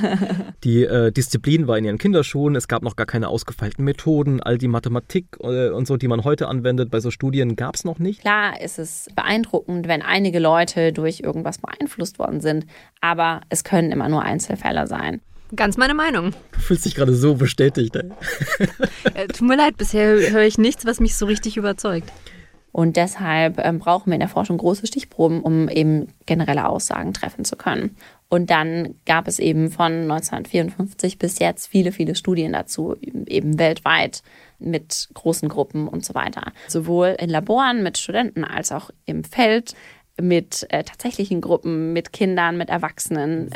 [0.65, 4.57] Die äh, Disziplin war in ihren Kinderschuhen, es gab noch gar keine ausgefeilten Methoden, all
[4.57, 7.99] die Mathematik äh, und so, die man heute anwendet, bei so Studien gab es noch
[7.99, 8.21] nicht.
[8.21, 12.67] Klar ist es beeindruckend, wenn einige Leute durch irgendwas beeinflusst worden sind,
[13.01, 15.21] aber es können immer nur Einzelfälle sein.
[15.57, 16.33] Ganz meine Meinung.
[16.53, 17.97] Du fühlst dich gerade so bestätigt.
[17.97, 18.11] Ey.
[19.15, 22.13] Äh, tut mir leid, bisher höre ich nichts, was mich so richtig überzeugt.
[22.73, 27.45] Und deshalb ähm, brauchen wir in der Forschung große Stichproben, um eben generelle Aussagen treffen
[27.45, 27.97] zu können.
[28.29, 34.23] Und dann gab es eben von 1954 bis jetzt viele, viele Studien dazu, eben weltweit
[34.61, 36.53] mit großen Gruppen und so weiter.
[36.69, 39.75] Sowohl in Laboren mit Studenten als auch im Feld
[40.21, 43.51] mit äh, tatsächlichen Gruppen, mit Kindern, mit Erwachsenen,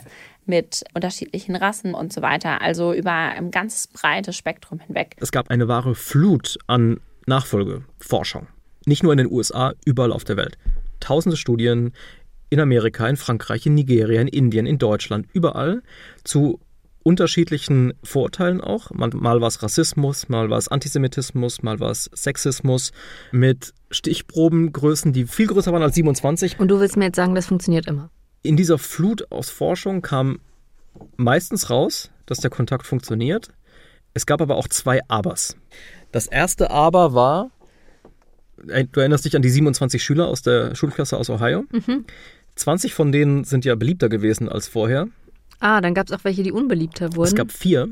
[0.47, 2.61] mit unterschiedlichen Rassen und so weiter.
[2.61, 5.15] Also über ein ganz breites Spektrum hinweg.
[5.21, 8.49] Es gab eine wahre Flut an Nachfolgeforschung.
[8.87, 10.59] Nicht nur in den USA, überall auf der Welt.
[11.01, 11.93] Tausende Studien
[12.51, 15.83] in Amerika, in Frankreich, in Nigeria, in Indien, in Deutschland, überall
[16.23, 16.61] zu
[17.03, 18.91] unterschiedlichen Vorurteilen auch.
[18.91, 22.93] Mal, war es Rassismus, mal war es Antisemitismus, mal war es Sexismus
[23.31, 26.59] mit Stichprobengrößen, die viel größer waren als 27.
[26.59, 28.11] Und du willst mir jetzt sagen, das funktioniert immer.
[28.43, 30.41] In dieser Flut aus Forschung kam
[31.17, 33.49] meistens raus, dass der Kontakt funktioniert.
[34.15, 35.57] Es gab aber auch zwei Abers.
[36.13, 37.51] Das erste Aber war,
[38.67, 41.65] du erinnerst dich an die 27 Schüler aus der Schulklasse aus Ohio.
[42.57, 45.09] 20 von denen sind ja beliebter gewesen als vorher.
[45.61, 47.29] Ah, dann gab es auch welche, die unbeliebter wurden.
[47.29, 47.89] Es gab vier.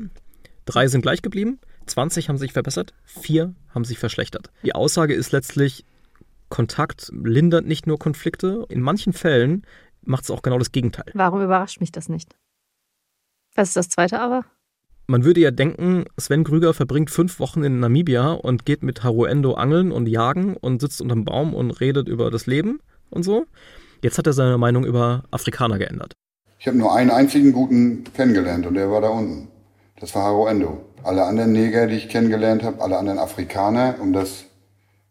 [0.65, 4.51] Drei sind gleich geblieben, 20 haben sich verbessert, vier haben sich verschlechtert.
[4.63, 5.85] Die Aussage ist letztlich,
[6.49, 9.63] Kontakt lindert nicht nur Konflikte, in manchen Fällen
[10.03, 11.11] macht es auch genau das Gegenteil.
[11.13, 12.35] Warum überrascht mich das nicht?
[13.55, 14.45] Was ist das zweite aber?
[15.05, 19.53] Man würde ja denken, Sven Krüger verbringt fünf Wochen in Namibia und geht mit Haruendo
[19.55, 22.79] angeln und jagen und sitzt unterm Baum und redet über das Leben
[23.09, 23.45] und so.
[24.01, 26.13] Jetzt hat er seine Meinung über Afrikaner geändert.
[26.57, 29.49] Ich habe nur einen einzigen guten kennengelernt und der war da unten.
[29.99, 30.85] Das war Haro Endo.
[31.03, 34.45] Alle anderen Neger, die ich kennengelernt habe, alle anderen Afrikaner, um das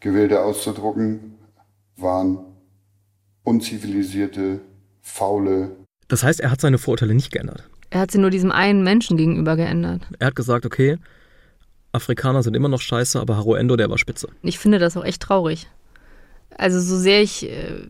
[0.00, 1.38] Gewilde auszudrucken,
[1.96, 2.38] waren
[3.44, 4.60] unzivilisierte,
[5.02, 5.76] faule.
[6.08, 7.68] Das heißt, er hat seine Vorurteile nicht geändert.
[7.92, 10.00] Er hat sie nur diesem einen Menschen gegenüber geändert.
[10.18, 10.96] Er hat gesagt, okay,
[11.92, 14.28] Afrikaner sind immer noch scheiße, aber Haruendo, der war spitze.
[14.40, 15.68] Ich finde das auch echt traurig.
[16.56, 17.86] Also so sehr ich äh,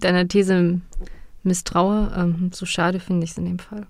[0.00, 0.82] deiner These
[1.44, 3.86] misstraue, ähm, so schade finde ich es in dem Fall.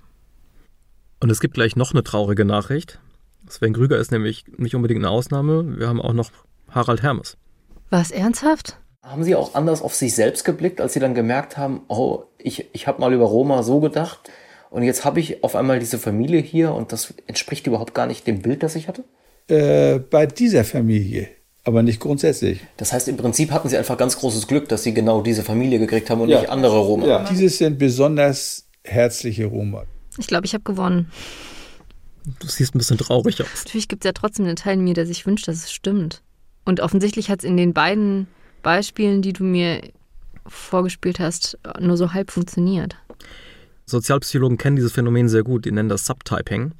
[1.18, 3.00] Und es gibt gleich noch eine traurige Nachricht.
[3.48, 5.76] Sven Krüger ist nämlich nicht unbedingt eine Ausnahme.
[5.76, 6.30] Wir haben auch noch
[6.70, 7.36] Harald Hermes.
[7.90, 8.78] War es ernsthaft?
[9.02, 12.66] Haben Sie auch anders auf sich selbst geblickt, als Sie dann gemerkt haben, oh, ich,
[12.72, 14.30] ich habe mal über Roma so gedacht
[14.70, 18.26] und jetzt habe ich auf einmal diese Familie hier und das entspricht überhaupt gar nicht
[18.26, 19.04] dem Bild, das ich hatte?
[19.48, 21.28] Äh, bei dieser Familie,
[21.64, 22.60] aber nicht grundsätzlich.
[22.76, 25.78] Das heißt, im Prinzip hatten Sie einfach ganz großes Glück, dass Sie genau diese Familie
[25.78, 26.40] gekriegt haben und Ja.
[26.40, 27.06] nicht andere Roma.
[27.06, 27.24] Ja.
[27.30, 29.84] Diese sind besonders herzliche Roma.
[30.18, 31.10] Ich glaube, ich habe gewonnen.
[32.40, 33.48] Du siehst ein bisschen traurig aus.
[33.64, 36.22] Natürlich gibt es ja trotzdem einen Teil in mir, der sich wünscht, dass es stimmt.
[36.66, 38.26] Und offensichtlich hat es in den beiden
[38.62, 39.80] Beispielen, die du mir
[40.46, 42.96] vorgespielt hast, nur so halb funktioniert.
[43.88, 45.64] Sozialpsychologen kennen dieses Phänomen sehr gut.
[45.64, 46.72] Die nennen das Subtyping.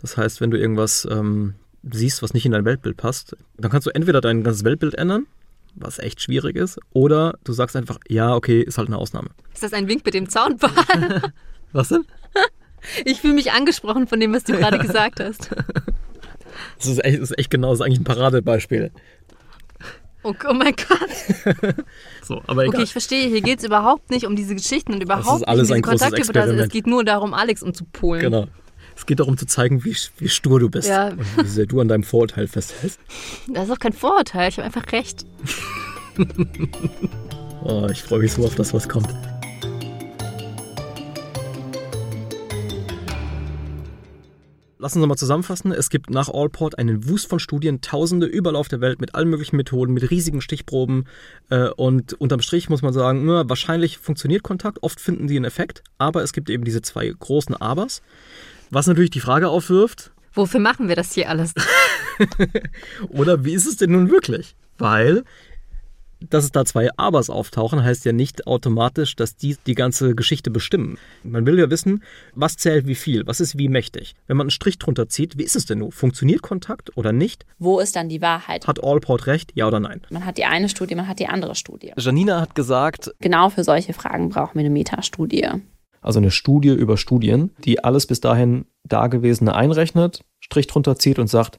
[0.00, 3.86] Das heißt, wenn du irgendwas ähm, siehst, was nicht in dein Weltbild passt, dann kannst
[3.86, 5.26] du entweder dein ganzes Weltbild ändern,
[5.74, 9.30] was echt schwierig ist, oder du sagst einfach, ja, okay, ist halt eine Ausnahme.
[9.54, 11.32] Ist das ein Wink mit dem Zaunpfahl?
[11.72, 12.04] Was denn?
[13.04, 15.50] Ich fühle mich angesprochen von dem, was du gerade gesagt hast.
[16.78, 18.90] Das ist echt, das ist echt genau, das ist eigentlich ein Paradebeispiel.
[20.22, 21.74] Oh, oh mein Gott.
[22.22, 22.74] So, aber egal.
[22.74, 23.26] Okay, ich verstehe.
[23.28, 26.04] Hier geht es überhaupt nicht um diese Geschichten und überhaupt alles nicht um diese.
[26.04, 28.20] Also, Es geht nur darum, Alex umzupolen.
[28.20, 28.46] Genau.
[28.94, 30.88] Es geht darum zu zeigen, wie, wie stur du bist.
[30.88, 31.08] Ja.
[31.08, 33.00] Und wie sehr du an deinem Vorurteil festhältst.
[33.48, 34.50] Das ist auch kein Vorurteil.
[34.50, 35.24] Ich habe einfach recht.
[37.64, 39.08] Oh, ich freue mich so auf das, was kommt.
[44.80, 45.72] Lassen Sie mal zusammenfassen.
[45.72, 49.28] Es gibt nach Allport einen Wust von Studien, Tausende überall auf der Welt mit allen
[49.28, 51.06] möglichen Methoden, mit riesigen Stichproben.
[51.50, 55.44] Äh, und unterm Strich muss man sagen, na, wahrscheinlich funktioniert Kontakt, oft finden die einen
[55.44, 58.02] Effekt, aber es gibt eben diese zwei großen Abers.
[58.70, 61.52] Was natürlich die Frage aufwirft, Wofür machen wir das hier alles?
[63.08, 64.54] oder wie ist es denn nun wirklich?
[64.76, 65.24] Weil,
[66.20, 70.50] dass es da zwei Abers auftauchen, heißt ja nicht automatisch, dass die die ganze Geschichte
[70.50, 70.98] bestimmen.
[71.22, 72.02] Man will ja wissen,
[72.34, 74.14] was zählt wie viel, was ist wie mächtig.
[74.26, 75.92] Wenn man einen Strich drunter zieht, wie ist es denn nun?
[75.92, 77.46] Funktioniert Kontakt oder nicht?
[77.58, 78.66] Wo ist dann die Wahrheit?
[78.66, 80.02] Hat Allport recht, ja oder nein?
[80.10, 81.92] Man hat die eine Studie, man hat die andere Studie.
[81.96, 85.46] Janina hat gesagt, Genau für solche Fragen brauchen wir eine Metastudie.
[86.00, 91.26] also eine Studie über Studien, die alles bis dahin Dagewesene einrechnet, Strich drunter zieht und
[91.28, 91.58] sagt,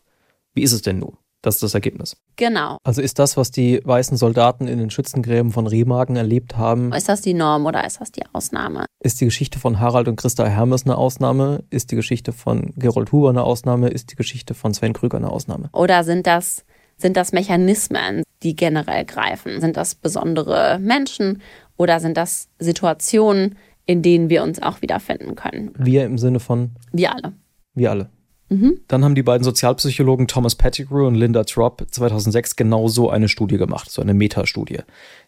[0.53, 1.17] wie ist es denn nun?
[1.41, 2.17] Das ist das Ergebnis.
[2.35, 2.77] Genau.
[2.83, 7.07] Also ist das, was die weißen Soldaten in den Schützengräben von Remagen erlebt haben, Ist
[7.07, 8.85] das die Norm oder ist das die Ausnahme?
[9.01, 11.63] ist die Geschichte von Harald und Christa Hermes eine Ausnahme?
[11.69, 13.87] Ist die Geschichte von Gerold Huber eine Ausnahme?
[13.87, 15.69] Ist die Geschichte von Sven Krüger eine Ausnahme?
[15.71, 16.65] Oder sind das,
[16.97, 19.61] sind das Mechanismen, die generell greifen?
[19.61, 21.41] Sind das besondere Menschen
[21.77, 25.71] oder sind das Situationen, in denen wir uns auch wiederfinden können?
[25.77, 27.31] Wir im Sinne von Wir alle.
[27.73, 28.09] wir alle.
[28.49, 28.81] Mhm.
[28.87, 33.57] Dann haben die beiden Sozialpsychologen Thomas Pettigrew und Linda Tropp 2006 genau so eine Studie
[33.57, 34.79] gemacht, so eine Metastudie.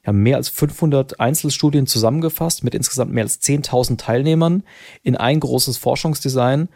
[0.03, 4.63] Die haben mehr als 500 Einzelstudien zusammengefasst mit insgesamt mehr als 10.000 Teilnehmern
[5.03, 6.69] in ein großes Forschungsdesign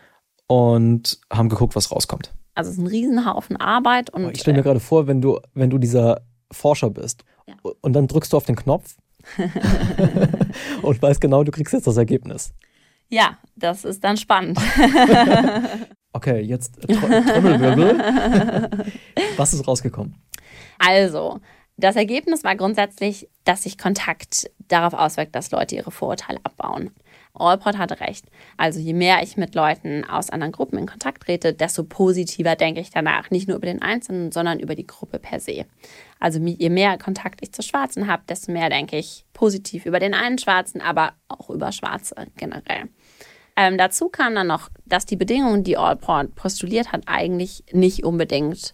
[0.47, 2.31] und haben geguckt, was rauskommt.
[2.53, 5.69] Also es ist ein Riesenhaufen Arbeit und Ich stelle mir gerade vor, wenn du, wenn
[5.69, 6.21] du dieser
[6.51, 7.25] Forscher bist
[7.81, 8.95] und dann drückst du auf den Knopf
[10.83, 12.53] und weißt genau, du kriegst jetzt das Ergebnis.
[13.09, 14.59] ja, das ist dann spannend.
[16.15, 17.99] Okay, jetzt Tro- Trommelwirbel.
[19.35, 20.15] Was ist rausgekommen?
[20.79, 21.41] Also,
[21.75, 26.91] das Ergebnis war grundsätzlich, dass sich Kontakt darauf auswirkt, dass Leute ihre Vorurteile abbauen.
[27.33, 28.27] Allport hatte recht.
[28.55, 32.79] Also je mehr ich mit Leuten aus anderen Gruppen in Kontakt trete, desto positiver denke
[32.79, 33.29] ich danach.
[33.29, 35.65] Nicht nur über den Einzelnen, sondern über die Gruppe per se.
[36.17, 40.13] Also je mehr Kontakt ich zu Schwarzen habe, desto mehr denke ich positiv über den
[40.13, 42.87] einen Schwarzen, aber auch über Schwarze generell.
[43.57, 48.73] Ähm, dazu kam dann noch, dass die Bedingungen, die Allport postuliert hat, eigentlich nicht unbedingt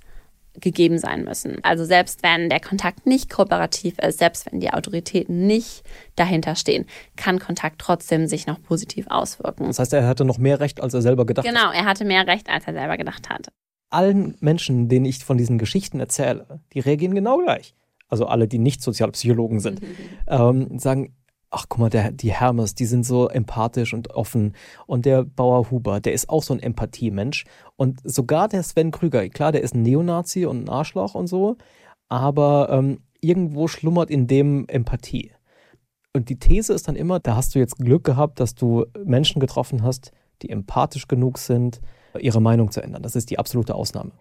[0.59, 1.59] gegeben sein müssen.
[1.63, 5.84] Also selbst wenn der Kontakt nicht kooperativ ist, selbst wenn die Autoritäten nicht
[6.15, 9.67] dahinter stehen, kann Kontakt trotzdem sich noch positiv auswirken.
[9.67, 11.53] Das heißt, er hatte noch mehr Recht, als er selber gedacht hat.
[11.53, 13.47] Genau, er hatte mehr Recht, als er selber gedacht hat.
[13.89, 17.73] Allen Menschen, denen ich von diesen Geschichten erzähle, die reagieren genau gleich.
[18.09, 19.79] Also alle, die nicht Sozialpsychologen sind,
[20.27, 21.15] ähm, sagen,
[21.52, 24.56] ach guck mal, der, die Hermes, die sind so empathisch und offen.
[24.88, 27.43] Und der Bauer Huber, der ist auch so ein Empathiemensch.
[27.76, 31.58] Und sogar der Sven Krüger, klar, der ist ein Neonazi und ein Arschloch und so,
[32.08, 35.32] aber ähm, irgendwo schlummert in dem Empathie.
[36.14, 39.39] Und die These ist dann immer, da hast du jetzt Glück gehabt, dass du Menschen
[39.39, 41.82] getroffen hast, die empathisch genug sind,
[42.20, 43.04] ihre Meinung zu ändern.
[43.04, 44.12] Das ist die absolute Ausnahme.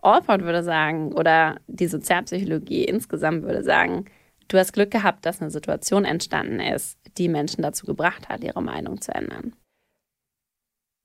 [0.00, 4.04] Allport würde sagen, oder die Sozialpsychologie insgesamt würde sagen,
[4.48, 8.62] du hast Glück gehabt, dass eine Situation entstanden ist, die Menschen dazu gebracht hat, ihre
[8.62, 9.54] Meinung zu ändern.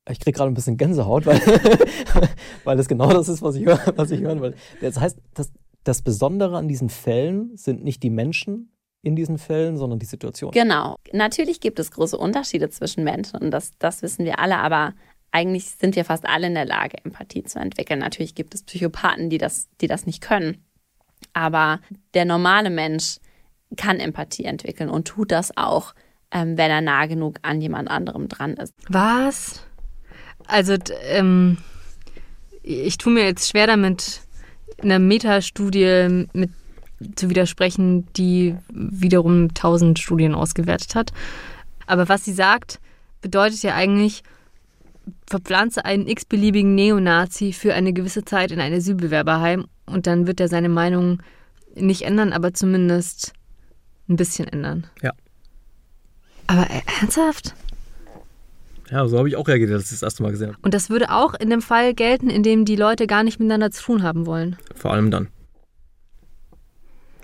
[0.09, 1.39] Ich kriege gerade ein bisschen Gänsehaut, weil,
[2.63, 4.55] weil das genau das ist, was ich, was ich hören will.
[4.81, 5.51] Das heißt, das,
[5.83, 8.73] das Besondere an diesen Fällen sind nicht die Menschen,
[9.03, 10.51] in diesen Fällen, sondern die Situation.
[10.51, 10.97] Genau.
[11.11, 14.93] Natürlich gibt es große Unterschiede zwischen Menschen und das, das wissen wir alle, aber
[15.31, 17.99] eigentlich sind wir fast alle in der Lage, Empathie zu entwickeln.
[17.99, 20.63] Natürlich gibt es Psychopathen, die das, die das nicht können.
[21.33, 21.79] Aber
[22.13, 23.17] der normale Mensch
[23.75, 25.93] kann Empathie entwickeln und tut das auch,
[26.31, 28.73] ähm, wenn er nah genug an jemand anderem dran ist.
[28.89, 29.65] Was?
[30.47, 31.57] Also, ähm,
[32.61, 34.21] ich tue mir jetzt schwer damit,
[34.81, 36.51] einer Metastudie mit
[37.15, 41.11] zu widersprechen, die wiederum tausend Studien ausgewertet hat.
[41.85, 42.79] Aber was sie sagt,
[43.21, 44.23] bedeutet ja eigentlich,
[45.27, 50.47] verpflanze einen x-beliebigen Neonazi für eine gewisse Zeit in ein Asylbewerberheim und dann wird er
[50.47, 51.21] seine Meinung
[51.75, 53.33] nicht ändern, aber zumindest
[54.09, 54.87] ein bisschen ändern.
[55.01, 55.11] Ja.
[56.47, 57.55] Aber äh, ernsthaft?
[58.89, 60.59] Ja, so habe ich auch reagiert, als ich das erste Mal gesehen habe.
[60.61, 63.71] Und das würde auch in dem Fall gelten, in dem die Leute gar nicht miteinander
[63.71, 64.57] zu tun haben wollen.
[64.75, 65.29] Vor allem dann.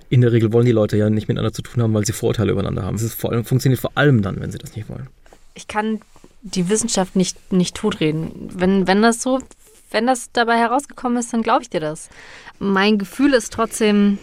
[0.09, 2.51] In der Regel wollen die Leute ja nicht miteinander zu tun haben, weil sie Vorurteile
[2.51, 2.95] übereinander haben.
[2.95, 5.07] Es ist vor allem, funktioniert vor allem dann, wenn sie das nicht wollen.
[5.53, 5.99] Ich kann
[6.41, 8.49] die Wissenschaft nicht, nicht totreden.
[8.51, 9.39] Wenn, wenn das so,
[9.91, 12.09] wenn das dabei herausgekommen ist, dann glaube ich dir das.
[12.57, 14.17] Mein Gefühl ist trotzdem,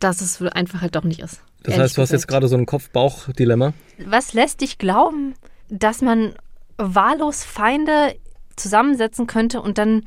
[0.00, 1.40] dass es einfach halt doch nicht ist.
[1.62, 3.72] Das heißt, du hast jetzt gerade so ein Kopf-Bauch-Dilemma.
[4.04, 5.34] Was lässt dich glauben,
[5.68, 6.34] dass man
[6.76, 8.14] wahllos Feinde
[8.56, 10.02] zusammensetzen könnte und dann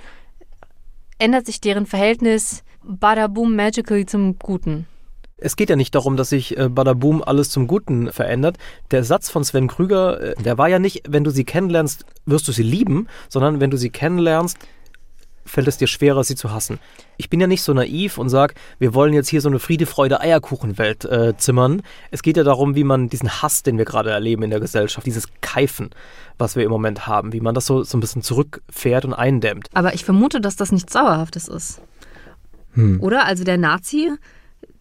[1.17, 4.87] ändert sich deren Verhältnis bada boom magically zum Guten?
[5.37, 8.57] Es geht ja nicht darum, dass sich äh, Badaboom alles zum Guten verändert.
[8.91, 12.47] Der Satz von Sven Krüger, äh, der war ja nicht, wenn du sie kennenlernst, wirst
[12.47, 14.57] du sie lieben, sondern wenn du sie kennenlernst,
[15.45, 16.79] fällt es dir schwerer, sie zu hassen.
[17.17, 19.85] Ich bin ja nicht so naiv und sage, wir wollen jetzt hier so eine Friede,
[19.85, 21.83] Freude, Eierkuchenwelt äh, zimmern.
[22.11, 25.05] Es geht ja darum, wie man diesen Hass, den wir gerade erleben in der Gesellschaft,
[25.05, 25.91] dieses Keifen,
[26.37, 29.69] was wir im Moment haben, wie man das so, so ein bisschen zurückfährt und eindämmt.
[29.73, 31.81] Aber ich vermute, dass das nichts Sauerhaftes ist.
[32.73, 33.01] Hm.
[33.01, 33.25] Oder?
[33.25, 34.11] Also der Nazi,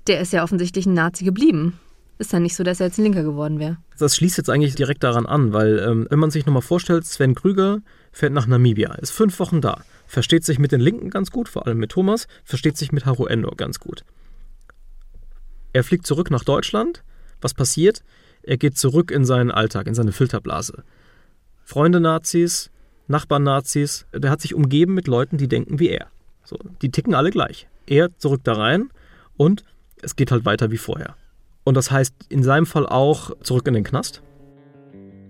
[0.06, 1.78] der ist ja offensichtlich ein Nazi geblieben.
[2.18, 3.78] Ist ja nicht so, dass er jetzt ein Linker geworden wäre.
[3.98, 7.34] Das schließt jetzt eigentlich direkt daran an, weil ähm, wenn man sich nochmal vorstellt, Sven
[7.34, 7.80] Krüger
[8.12, 11.66] fährt nach Namibia, ist fünf Wochen da, versteht sich mit den Linken ganz gut, vor
[11.66, 14.04] allem mit Thomas, versteht sich mit Haru Endor ganz gut.
[15.72, 17.02] Er fliegt zurück nach Deutschland.
[17.40, 18.04] Was passiert?
[18.42, 20.84] Er geht zurück in seinen Alltag, in seine Filterblase.
[21.64, 22.70] Freunde Nazis,
[23.08, 26.08] Nachbarn Nazis, der hat sich umgeben mit Leuten, die denken wie er.
[26.44, 27.68] So, die ticken alle gleich.
[27.86, 28.90] Er zurück da rein
[29.36, 29.64] und
[30.02, 31.16] es geht halt weiter wie vorher.
[31.64, 34.22] Und das heißt in seinem Fall auch zurück in den Knast.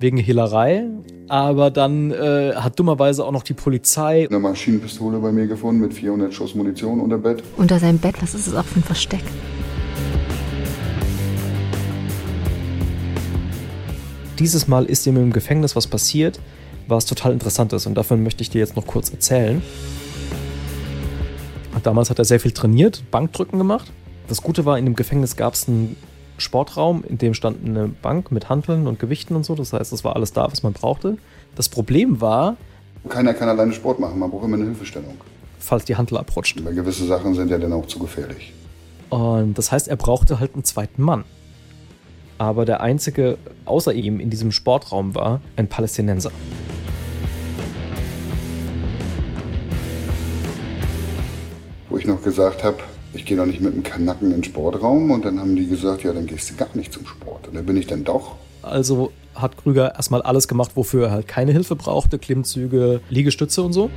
[0.05, 0.85] Wegen Hehlerei,
[1.29, 4.27] aber dann äh, hat dummerweise auch noch die Polizei.
[4.29, 7.43] Eine Maschinenpistole bei mir gefunden mit 400 Schuss Munition unter Bett.
[7.57, 9.23] Unter seinem Bett, was ist das auch für ein Versteck?
[14.39, 16.39] Dieses Mal ist ihm im Gefängnis was passiert,
[16.87, 17.87] was total interessant ist.
[17.87, 19.63] Und davon möchte ich dir jetzt noch kurz erzählen.
[21.83, 23.91] Damals hat er sehr viel trainiert, Bankdrücken gemacht.
[24.29, 25.97] Das Gute war, in dem Gefängnis gab es einen
[26.39, 29.55] Sportraum, in dem stand eine Bank mit Hanteln und Gewichten und so.
[29.55, 31.19] Das heißt, das war alles da, was man brauchte.
[31.55, 32.57] Das Problem war,
[33.09, 35.17] Keiner kann alleine Sport machen, man braucht immer eine Hilfestellung.
[35.59, 36.65] falls die Hantel abrutschen.
[36.65, 38.53] Weil gewisse Sachen sind ja dann auch zu gefährlich.
[39.11, 41.25] Und das heißt, er brauchte halt einen zweiten Mann.
[42.39, 46.33] Aber der einzige außer ihm in diesem Sportraum war ein Palästinenser.
[51.89, 52.79] Wo ich noch gesagt habe,
[53.15, 55.11] ich gehe doch nicht mit einem Kanacken in den Sportraum.
[55.11, 57.49] Und dann haben die gesagt, ja, dann gehst du gar nicht zum Sport.
[57.49, 58.37] Und dann bin ich dann doch.
[58.63, 63.73] Also hat Krüger erstmal alles gemacht, wofür er halt keine Hilfe brauchte: Klimmzüge, Liegestütze und
[63.73, 63.91] so.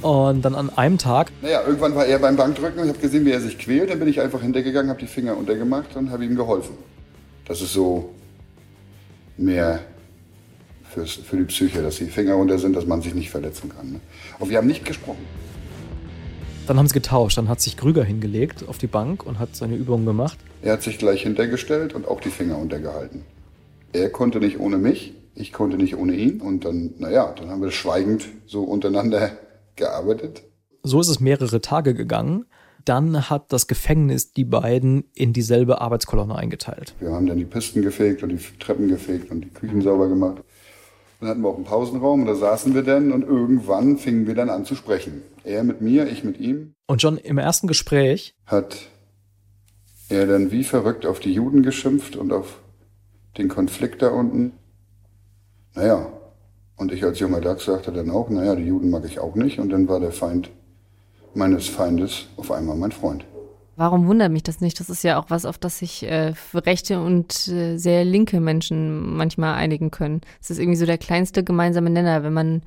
[0.00, 3.24] Und dann an einem Tag, Naja, irgendwann war er beim Bankdrücken und ich habe gesehen,
[3.24, 3.90] wie er sich quält.
[3.90, 6.76] Dann bin ich einfach hintergegangen, habe die Finger untergemacht und habe ihm geholfen.
[7.46, 8.14] Das ist so
[9.36, 9.80] mehr
[10.98, 13.92] fürs, für die Psyche, dass die Finger runter sind, dass man sich nicht verletzen kann.
[13.92, 14.00] Ne?
[14.38, 15.24] Und wir haben nicht gesprochen.
[16.66, 17.38] dann haben sie getauscht.
[17.38, 20.38] Dann hat sich Krüger hingelegt auf die Bank und hat seine Übungen gemacht.
[20.62, 23.22] Er hat sich gleich hintergestellt und auch die Finger untergehalten.
[23.92, 26.40] Er konnte nicht ohne mich, ich konnte nicht ohne ihn.
[26.40, 29.30] Und dann, naja, dann haben wir schweigend so untereinander
[29.76, 30.42] gearbeitet.
[30.82, 32.44] So ist es mehrere Tage gegangen.
[32.84, 36.94] Dann hat das Gefängnis die beiden in dieselbe Arbeitskolonne eingeteilt.
[37.00, 40.42] Wir haben dann die Pisten gefegt und die Treppen gefegt und die Küchen sauber gemacht.
[41.20, 44.34] Dann hatten wir auch einen Pausenraum und da saßen wir dann und irgendwann fingen wir
[44.34, 45.22] dann an zu sprechen.
[45.42, 46.74] Er mit mir, ich mit ihm.
[46.86, 48.88] Und schon im ersten Gespräch Hat
[50.08, 52.60] er dann wie verrückt auf die Juden geschimpft und auf
[53.36, 54.52] den Konflikt da unten.
[55.74, 56.06] Naja,
[56.76, 59.58] und ich als junger Dachs sagte dann auch, naja, die Juden mag ich auch nicht.
[59.58, 60.50] Und dann war der Feind
[61.34, 63.24] meines Feindes auf einmal mein Freund.
[63.78, 64.80] Warum wundert mich das nicht?
[64.80, 69.16] Das ist ja auch was, auf das sich äh, rechte und äh, sehr linke Menschen
[69.16, 70.20] manchmal einigen können.
[70.42, 72.62] Es ist irgendwie so der kleinste gemeinsame Nenner, wenn man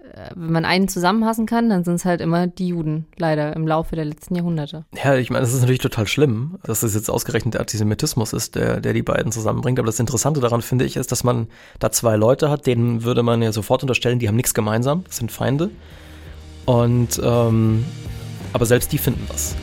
[0.00, 3.66] äh, wenn man einen zusammenhassen kann, dann sind es halt immer die Juden, leider im
[3.66, 4.84] Laufe der letzten Jahrhunderte.
[5.02, 8.54] Ja, ich meine, es ist natürlich total schlimm, dass es jetzt ausgerechnet der Antisemitismus ist,
[8.54, 9.78] der, der die beiden zusammenbringt.
[9.78, 11.46] Aber das Interessante daran, finde ich, ist, dass man
[11.78, 15.16] da zwei Leute hat, denen würde man ja sofort unterstellen, die haben nichts gemeinsam, das
[15.16, 15.70] sind Feinde.
[16.66, 17.86] Und ähm,
[18.52, 19.56] aber selbst die finden was.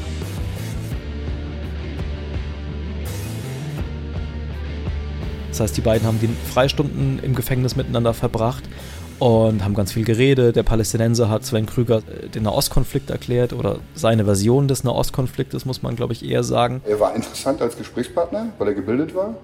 [5.49, 8.63] Das heißt, die beiden haben die Freistunden im Gefängnis miteinander verbracht
[9.19, 10.55] und haben ganz viel geredet.
[10.55, 15.81] Der Palästinenser hat Sven Krüger äh, den Nahostkonflikt erklärt oder seine Version des Nahostkonfliktes, muss
[15.81, 16.81] man, glaube ich, eher sagen.
[16.85, 19.35] Er war interessant als Gesprächspartner, weil er gebildet war.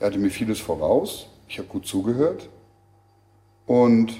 [0.00, 1.26] Er hatte mir vieles voraus.
[1.48, 2.48] Ich habe gut zugehört.
[3.66, 4.12] Und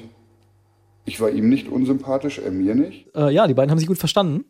[1.04, 3.08] ich war ihm nicht unsympathisch, er mir nicht.
[3.16, 4.44] Äh, ja, die beiden haben sich gut verstanden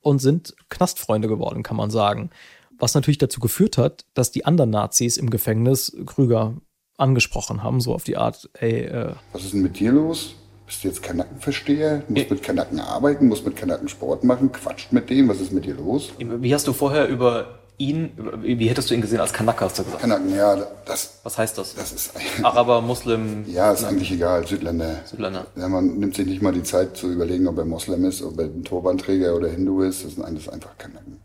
[0.00, 2.30] und sind Knastfreunde geworden, kann man sagen.
[2.78, 6.54] Was natürlich dazu geführt hat, dass die anderen Nazis im Gefängnis Krüger
[6.96, 10.34] angesprochen haben, so auf die Art, ey, äh, Was ist denn mit dir los?
[10.66, 12.02] Bist du jetzt Kanackenversteher?
[12.08, 13.28] Musst mit Kanaken arbeiten?
[13.28, 14.50] Musst mit Kanaken Sport machen?
[14.50, 15.28] Quatscht mit dem?
[15.28, 16.12] Was ist mit dir los?
[16.18, 18.10] Wie hast du vorher über ihn,
[18.42, 20.00] wie hättest du ihn gesehen als Kanake, hast du gesagt?
[20.00, 20.56] Kanaken, ja,
[20.86, 21.74] das, Was heißt das?
[21.74, 22.12] das ist.
[22.42, 25.00] Araber, Muslim, Ja, ist eigentlich egal, Südländer.
[25.04, 25.46] Südländer.
[25.56, 28.38] Ja, man nimmt sich nicht mal die Zeit zu überlegen, ob er Moslem ist, ob
[28.38, 30.04] er ein Turbanträger oder Hindu ist.
[30.04, 31.18] Das sind alles einfach Kanaken.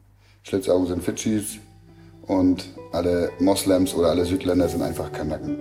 [0.49, 1.59] Schlitzaugen sind Fidschis
[2.25, 5.55] und alle Moslems oder alle Südländer sind einfach Kanaken.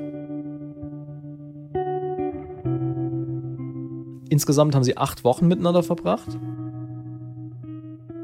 [4.30, 6.38] Insgesamt haben sie acht Wochen miteinander verbracht.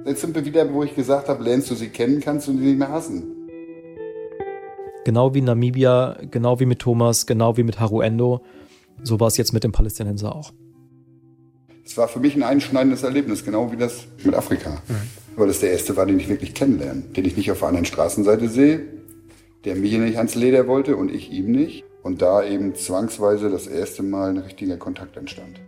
[0.06, 2.58] Jetzt sind wir wieder, wo ich gesagt habe, lernst du sie kennen, kannst du sie
[2.58, 3.24] nicht mehr hassen.
[5.04, 8.40] Genau wie in Namibia, genau wie mit Thomas, genau wie mit Haruendo.
[9.02, 10.52] So war es jetzt mit dem Palästinenser auch.
[11.86, 14.80] Es war für mich ein einschneidendes Erlebnis, genau wie das mit Afrika.
[15.36, 17.84] Weil das der erste war, den ich wirklich kennenlerne, den ich nicht auf der anderen
[17.84, 18.80] Straßenseite sehe,
[19.64, 21.84] der mir nicht ans Leder wollte und ich ihm nicht.
[22.02, 25.60] Und da eben zwangsweise das erste Mal ein richtiger Kontakt entstand.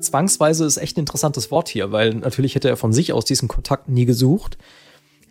[0.00, 3.48] Zwangsweise ist echt ein interessantes Wort hier, weil natürlich hätte er von sich aus diesen
[3.48, 4.56] Kontakt nie gesucht.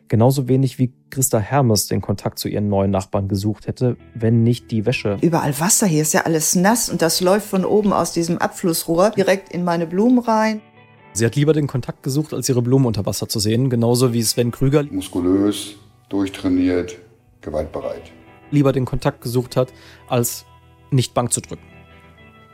[0.10, 4.72] Genauso wenig wie Christa Hermes den Kontakt zu ihren neuen Nachbarn gesucht hätte, wenn nicht
[4.72, 5.20] die Wäsche.
[5.22, 9.12] Überall Wasser, hier ist ja alles nass und das läuft von oben aus diesem Abflussrohr
[9.12, 10.62] direkt in meine Blumen rein.
[11.14, 14.24] Sie hat lieber den Kontakt gesucht, als ihre Blumen unter Wasser zu sehen, genauso wie
[14.24, 15.76] Sven Krüger Muskulös,
[16.10, 16.98] durchtrainiert,
[17.42, 18.12] gewaltbereit.
[18.50, 19.72] lieber den Kontakt gesucht hat,
[20.08, 20.46] als
[20.90, 21.66] nicht Bank zu drücken.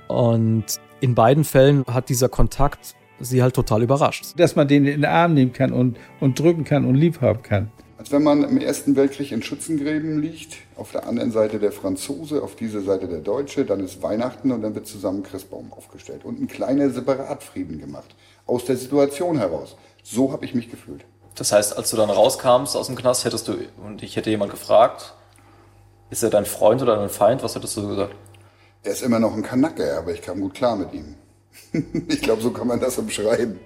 [0.10, 0.66] Und
[1.00, 4.26] in beiden Fällen hat dieser Kontakt sie halt total überrascht.
[4.38, 7.42] Dass man den in den Arm nehmen kann und, und drücken kann und lieb haben
[7.42, 7.72] kann.
[7.98, 12.44] Als wenn man im Ersten Weltkrieg in Schützengräben liegt, auf der anderen Seite der Franzose,
[12.44, 16.40] auf dieser Seite der Deutsche, dann ist Weihnachten und dann wird zusammen Christbaum aufgestellt und
[16.40, 18.16] ein kleiner Separatfrieden gemacht.
[18.46, 19.76] Aus der Situation heraus.
[20.04, 21.06] So habe ich mich gefühlt.
[21.36, 24.52] Das heißt, als du dann rauskam aus dem Knast, hättest du, und ich hätte jemand
[24.52, 25.16] gefragt,
[26.10, 27.44] ist er dein Freund oder dein Feind?
[27.44, 28.16] Was hättest du gesagt?
[28.84, 31.16] Er ist immer noch ein Kanacke, aber ich kam gut klar mit ihm.
[32.08, 33.60] ich glaube, so kann man das umschreiben.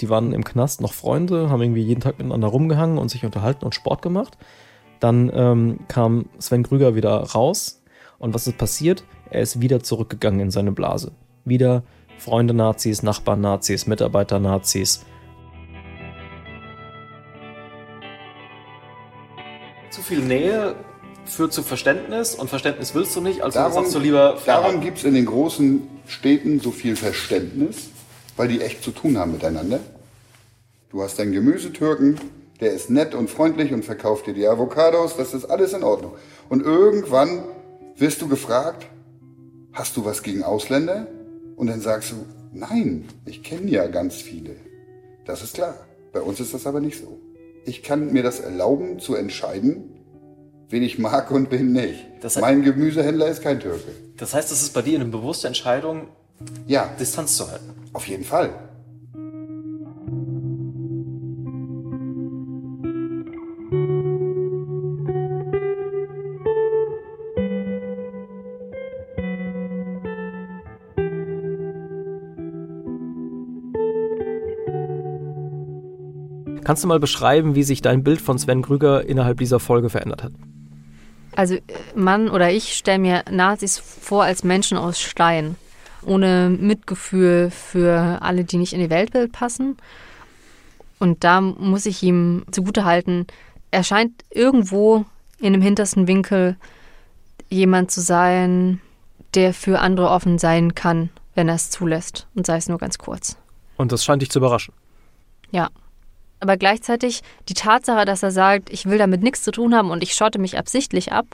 [0.00, 3.64] Die waren im Knast noch Freunde, haben irgendwie jeden Tag miteinander rumgehangen und sich unterhalten
[3.64, 4.38] und Sport gemacht.
[4.98, 7.82] Dann ähm, kam Sven Krüger wieder raus.
[8.18, 9.04] Und was ist passiert?
[9.30, 11.12] Er ist wieder zurückgegangen in seine Blase.
[11.44, 11.84] Wieder
[12.18, 15.04] Freunde Nazis, Nachbarn Nazis, Mitarbeiter Nazis.
[19.90, 20.76] Zu viel Nähe
[21.30, 24.98] führt zu Verständnis und Verständnis willst du nicht, also Darum, sagst du lieber darum gibt
[24.98, 27.88] es in den großen Städten so viel Verständnis,
[28.36, 29.80] weil die echt zu tun haben miteinander.
[30.90, 32.18] Du hast deinen Gemüsetürken,
[32.60, 36.12] der ist nett und freundlich und verkauft dir die Avocados, das ist alles in Ordnung.
[36.48, 37.44] Und irgendwann
[37.96, 38.86] wirst du gefragt,
[39.72, 41.06] hast du was gegen Ausländer?
[41.56, 42.16] Und dann sagst du,
[42.52, 44.56] nein, ich kenne ja ganz viele.
[45.26, 45.74] Das ist klar.
[46.12, 47.18] Bei uns ist das aber nicht so.
[47.64, 49.99] Ich kann mir das erlauben zu entscheiden,
[50.70, 52.04] wen ich mag und wen nicht.
[52.22, 53.90] Das heißt- mein Gemüsehändler ist kein Türke.
[54.16, 56.08] Das heißt, es ist bei dir eine bewusste Entscheidung,
[56.66, 57.70] Ja, Distanz zu halten.
[57.92, 58.50] auf jeden Fall.
[76.64, 80.22] Kannst du mal beschreiben, wie sich dein Bild von Sven Krüger innerhalb dieser Folge verändert
[80.22, 80.32] hat?
[81.40, 81.62] Also äh,
[81.94, 85.56] Mann oder ich stelle mir Nazis vor als Menschen aus Stein,
[86.04, 89.78] ohne Mitgefühl für alle, die nicht in ihr Weltbild passen.
[90.98, 93.26] Und da muss ich ihm zugutehalten,
[93.70, 95.06] er scheint irgendwo
[95.38, 96.56] in dem hintersten Winkel
[97.48, 98.82] jemand zu sein,
[99.32, 102.26] der für andere offen sein kann, wenn er es zulässt.
[102.34, 103.38] Und sei es nur ganz kurz.
[103.78, 104.74] Und das scheint dich zu überraschen.
[105.52, 105.70] Ja.
[106.40, 110.02] Aber gleichzeitig die Tatsache, dass er sagt, ich will damit nichts zu tun haben und
[110.02, 111.26] ich schotte mich absichtlich ab,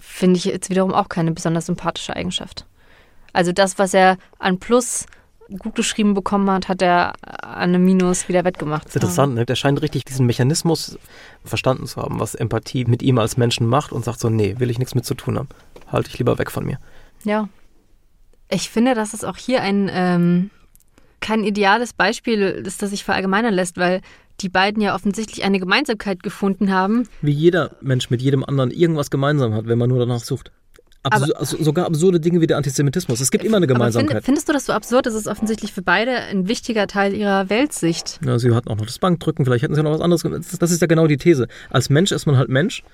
[0.00, 2.66] finde ich jetzt wiederum auch keine besonders sympathische Eigenschaft.
[3.32, 5.06] Also das, was er an Plus
[5.58, 8.84] gut geschrieben bekommen hat, hat er an einem Minus wieder wettgemacht.
[8.84, 9.44] Das ist interessant, ne?
[9.44, 10.98] Der scheint richtig diesen Mechanismus
[11.44, 14.70] verstanden zu haben, was Empathie mit ihm als Menschen macht und sagt so, nee, will
[14.70, 15.48] ich nichts mit zu tun haben.
[15.90, 16.78] Halte ich lieber weg von mir.
[17.24, 17.48] Ja.
[18.48, 20.50] Ich finde, dass es auch hier ein ähm,
[21.22, 24.02] kein ideales Beispiel ist, das sich verallgemeinern lässt, weil
[24.40, 27.08] die beiden ja offensichtlich eine Gemeinsamkeit gefunden haben.
[27.22, 30.50] Wie jeder Mensch mit jedem anderen irgendwas gemeinsam hat, wenn man nur danach sucht.
[31.04, 33.20] Absu Aber- also sogar absurde Dinge wie der Antisemitismus.
[33.20, 34.18] Es gibt immer eine Gemeinsamkeit.
[34.18, 35.06] find, findest du das so absurd?
[35.06, 38.20] Das ist offensichtlich für beide ein wichtiger Teil ihrer Weltsicht.
[38.24, 40.22] Ja, sie hatten auch noch das Bankdrücken, vielleicht hätten sie noch was anderes.
[40.58, 41.48] Das ist ja genau die These.
[41.70, 42.84] Als Mensch ist man halt Mensch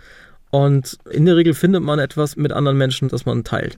[0.51, 3.77] und in der Regel findet man etwas mit anderen Menschen, das man teilt.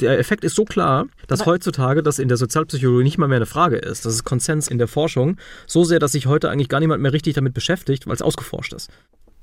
[0.00, 3.46] Der Effekt ist so klar, dass heutzutage das in der Sozialpsychologie nicht mal mehr eine
[3.46, 4.06] Frage ist.
[4.06, 5.36] Das ist Konsens in der Forschung.
[5.66, 8.72] So sehr, dass sich heute eigentlich gar niemand mehr richtig damit beschäftigt, weil es ausgeforscht
[8.72, 8.90] ist.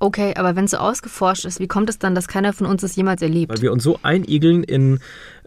[0.02, 2.82] Okay, aber wenn es so ausgeforscht ist, wie kommt es dann, dass keiner von uns
[2.82, 3.52] es jemals erlebt?
[3.52, 4.98] Weil wir uns so einigeln in,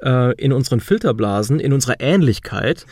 [0.02, 2.86] äh, in unseren Filterblasen, in unserer Ähnlichkeit,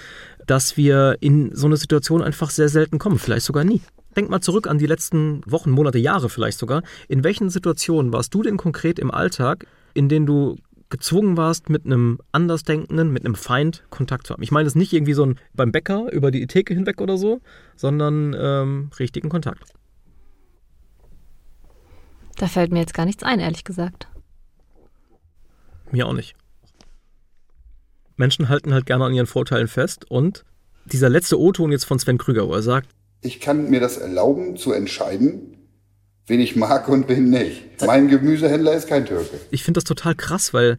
[0.48, 3.82] dass wir in so eine Situation einfach sehr selten kommen, vielleicht sogar nie.
[4.16, 6.84] Denk mal zurück an die letzten Wochen, Monate, Jahre vielleicht sogar.
[7.08, 10.58] In welchen Situationen warst du denn konkret im Alltag, in denen du
[10.90, 14.44] gezwungen warst, mit einem Andersdenkenden, mit einem Feind Kontakt zu haben?
[14.44, 17.40] Ich meine das nicht irgendwie so ein beim Bäcker über die Theke hinweg oder so,
[17.76, 19.64] sondern ähm, richtigen Kontakt.
[22.38, 24.08] Da fällt mir jetzt gar nichts ein, ehrlich gesagt.
[25.92, 26.36] Mir auch nicht.
[28.18, 30.46] Menschen halten halt gerne an ihren Vorteilen fest und
[30.86, 32.90] dieser letzte O-Ton jetzt von Sven Krüger, wo er sagt,
[33.22, 35.58] Ich kann mir das erlauben zu entscheiden,
[36.28, 37.64] wen ich mag und wen nicht.
[37.86, 39.40] Mein Gemüsehändler ist kein Türke.
[39.52, 40.78] ich finde das total krass, weil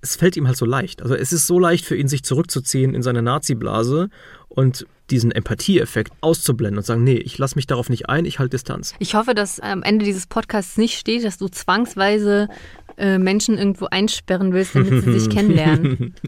[0.00, 1.00] es fällt ihm halt so leicht.
[1.00, 4.10] Also es ist so leicht für ihn, sich zurückzuziehen in seine Nazi-Blase
[4.48, 8.50] und diesen Empathieeffekt auszublenden und sagen, nee, ich lasse mich darauf nicht ein, ich halte
[8.50, 8.94] Distanz.
[8.98, 12.48] Ich hoffe, dass am Ende dieses Podcasts nicht steht, dass du zwangsweise
[12.96, 16.14] äh, Menschen irgendwo einsperren willst, damit sie sich kennenlernen.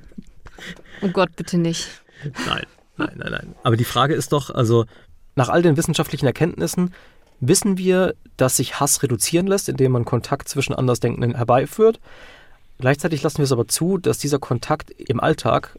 [1.03, 1.87] Oh Gott, bitte nicht.
[2.47, 2.65] Nein,
[2.97, 3.55] nein, nein, nein.
[3.63, 4.87] Aber die Frage ist doch, also
[5.37, 6.93] nach all den wissenschaftlichen Erkenntnissen
[7.41, 12.01] wissen wir, dass sich Hass reduzieren lässt, indem man Kontakt zwischen Andersdenkenden herbeiführt.
[12.79, 15.79] Gleichzeitig lassen wir es aber zu, dass dieser Kontakt im Alltag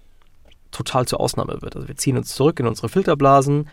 [0.72, 1.76] total zur Ausnahme wird.
[1.76, 3.70] Also wir ziehen uns zurück in unsere Filterblasen.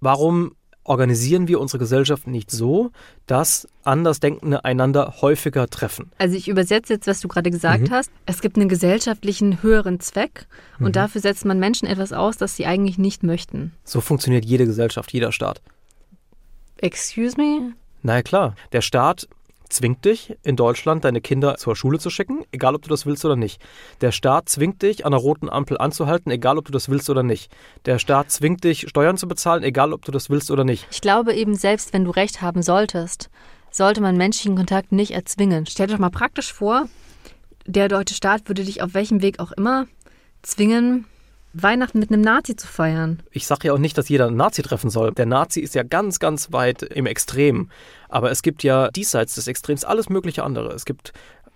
[0.00, 0.54] Warum
[0.88, 2.90] organisieren wir unsere Gesellschaft nicht so,
[3.26, 6.10] dass Andersdenkende einander häufiger treffen?
[6.18, 7.90] Also ich übersetze jetzt, was du gerade gesagt Mhm.
[7.90, 8.10] hast.
[8.26, 10.46] Es gibt einen gesellschaftlichen höheren Zweck
[10.78, 10.92] und Mhm.
[10.92, 13.72] dafür setzt man Menschen etwas aus, das sie eigentlich nicht möchten.
[13.84, 15.60] So funktioniert jede Gesellschaft, jeder Staat.
[16.78, 17.72] Excuse me?
[18.02, 19.28] Na ja, klar, der Staat
[19.68, 23.24] zwingt dich, in Deutschland deine Kinder zur Schule zu schicken, egal ob du das willst
[23.24, 23.60] oder nicht.
[24.00, 27.22] Der Staat zwingt dich, an der roten Ampel anzuhalten, egal ob du das willst oder
[27.22, 27.50] nicht.
[27.84, 30.86] Der Staat zwingt dich, Steuern zu bezahlen, egal ob du das willst oder nicht.
[30.90, 33.30] Ich glaube eben, selbst wenn du recht haben solltest,
[33.70, 35.66] sollte man menschlichen Kontakt nicht erzwingen.
[35.66, 36.88] Stell dir doch mal praktisch vor,
[37.66, 39.86] der deutsche Staat würde dich auf welchem Weg auch immer
[40.42, 41.06] zwingen,
[41.54, 43.22] Weihnachten mit einem Nazi zu feiern.
[43.30, 45.12] Ich sage ja auch nicht, dass jeder einen Nazi treffen soll.
[45.12, 47.70] Der Nazi ist ja ganz, ganz weit im Extrem.
[48.08, 50.72] Aber es gibt ja diesseits des Extrems alles mögliche andere.
[50.72, 51.12] Es gibt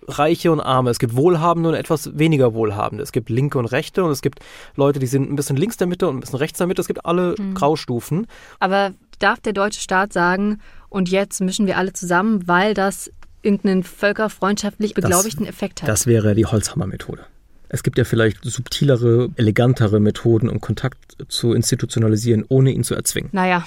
[0.07, 3.03] Reiche und Arme, es gibt Wohlhabende und etwas weniger Wohlhabende.
[3.03, 4.39] Es gibt Linke und Rechte und es gibt
[4.75, 6.81] Leute, die sind ein bisschen links der Mitte und ein bisschen rechts der Mitte.
[6.81, 7.53] Es gibt alle Mhm.
[7.53, 8.27] Graustufen.
[8.59, 13.83] Aber darf der deutsche Staat sagen, und jetzt mischen wir alle zusammen, weil das irgendeinen
[13.83, 15.89] völkerfreundschaftlich beglaubigten Effekt hat?
[15.89, 17.25] Das wäre die Holzhammer-Methode.
[17.69, 23.29] Es gibt ja vielleicht subtilere, elegantere Methoden, um Kontakt zu institutionalisieren, ohne ihn zu erzwingen.
[23.31, 23.65] naja,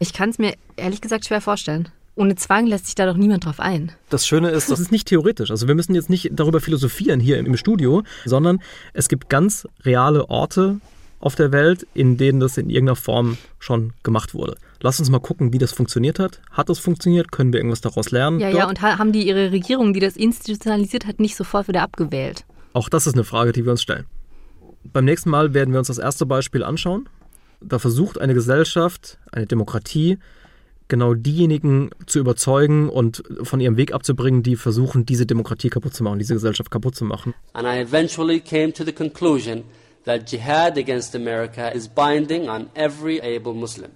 [0.00, 1.88] ich kann es mir ehrlich gesagt schwer vorstellen.
[2.18, 3.92] Ohne Zwang lässt sich da doch niemand drauf ein.
[4.10, 5.52] Das Schöne ist, das ist nicht theoretisch.
[5.52, 8.60] Also wir müssen jetzt nicht darüber philosophieren hier im Studio, sondern
[8.92, 10.80] es gibt ganz reale Orte
[11.20, 14.56] auf der Welt, in denen das in irgendeiner Form schon gemacht wurde.
[14.80, 16.40] Lass uns mal gucken, wie das funktioniert hat.
[16.50, 17.30] Hat das funktioniert?
[17.30, 18.40] Können wir irgendwas daraus lernen?
[18.40, 18.58] Ja, dort?
[18.62, 22.44] ja, und ha haben die ihre Regierung, die das institutionalisiert hat, nicht sofort wieder abgewählt?
[22.72, 24.06] Auch das ist eine Frage, die wir uns stellen.
[24.84, 27.08] Beim nächsten Mal werden wir uns das erste Beispiel anschauen.
[27.60, 30.18] Da versucht eine Gesellschaft, eine Demokratie,
[30.88, 36.02] genau diejenigen zu überzeugen und von ihrem Weg abzubringen, die versuchen, diese Demokratie kaputt zu
[36.02, 37.34] machen, diese Gesellschaft kaputt zu machen.
[37.52, 39.64] And I eventually came to the conclusion
[40.04, 43.90] that jihad against America is binding on every able Muslim.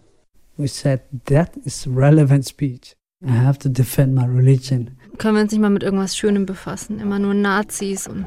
[0.58, 2.94] We said that is relevant speech.
[3.24, 4.90] I have to defend my religion.
[5.18, 6.98] Können wir uns nicht mal mit irgendwas Schönem befassen?
[6.98, 8.26] Immer nur Nazis und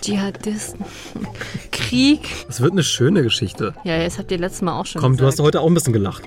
[0.00, 0.84] Dschihadisten
[1.14, 1.28] und
[1.72, 2.20] Krieg.
[2.48, 3.74] Es wird eine schöne Geschichte.
[3.84, 5.46] Ja, das habt ihr letztes Mal auch schon Komm, du hast gesagt.
[5.46, 6.22] heute auch ein bisschen gelacht.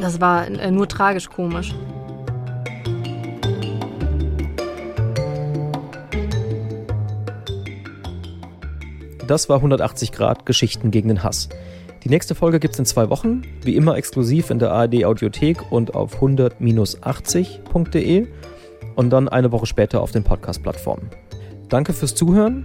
[0.00, 1.74] Das war äh, nur tragisch komisch.
[9.26, 11.48] Das war 180 Grad Geschichten gegen den Hass.
[12.02, 15.70] Die nächste Folge gibt es in zwei Wochen, wie immer exklusiv in der ARD Audiothek
[15.70, 18.26] und auf 100-80.de.
[18.96, 21.10] und dann eine Woche später auf den Podcast-Plattformen.
[21.68, 22.64] Danke fürs Zuhören.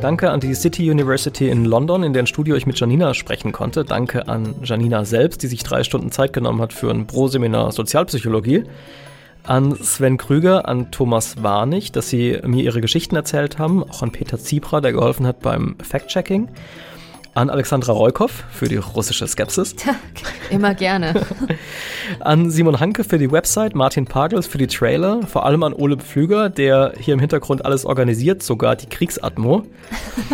[0.00, 3.84] Danke an die City University in London, in deren Studio ich mit Janina sprechen konnte.
[3.84, 8.62] Danke an Janina selbst, die sich drei Stunden Zeit genommen hat für ein Pro-Seminar Sozialpsychologie.
[9.42, 13.82] An Sven Krüger, an Thomas Warnig, dass sie mir ihre Geschichten erzählt haben.
[13.82, 16.48] Auch an Peter Ziebra, der geholfen hat beim Fact-Checking.
[17.38, 19.76] An Alexandra Roykov für die russische Skepsis.
[20.50, 21.24] Immer gerne.
[22.18, 25.98] An Simon Hanke für die Website, Martin Pagels für die Trailer, vor allem an Ole
[25.98, 29.62] Pflüger, der hier im Hintergrund alles organisiert, sogar die Kriegsatmo.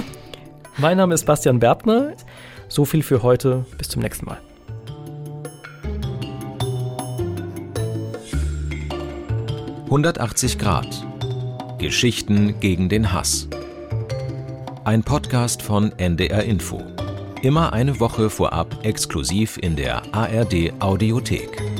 [0.78, 2.14] mein Name ist Bastian Berbner.
[2.68, 3.66] So viel für heute.
[3.76, 4.38] Bis zum nächsten Mal.
[9.90, 10.88] »180 Grad.
[11.76, 13.46] Geschichten gegen den Hass«.
[14.84, 16.78] Ein Podcast von NDR Info.
[17.40, 21.73] Immer eine Woche vorab exklusiv in der ARD Audiothek.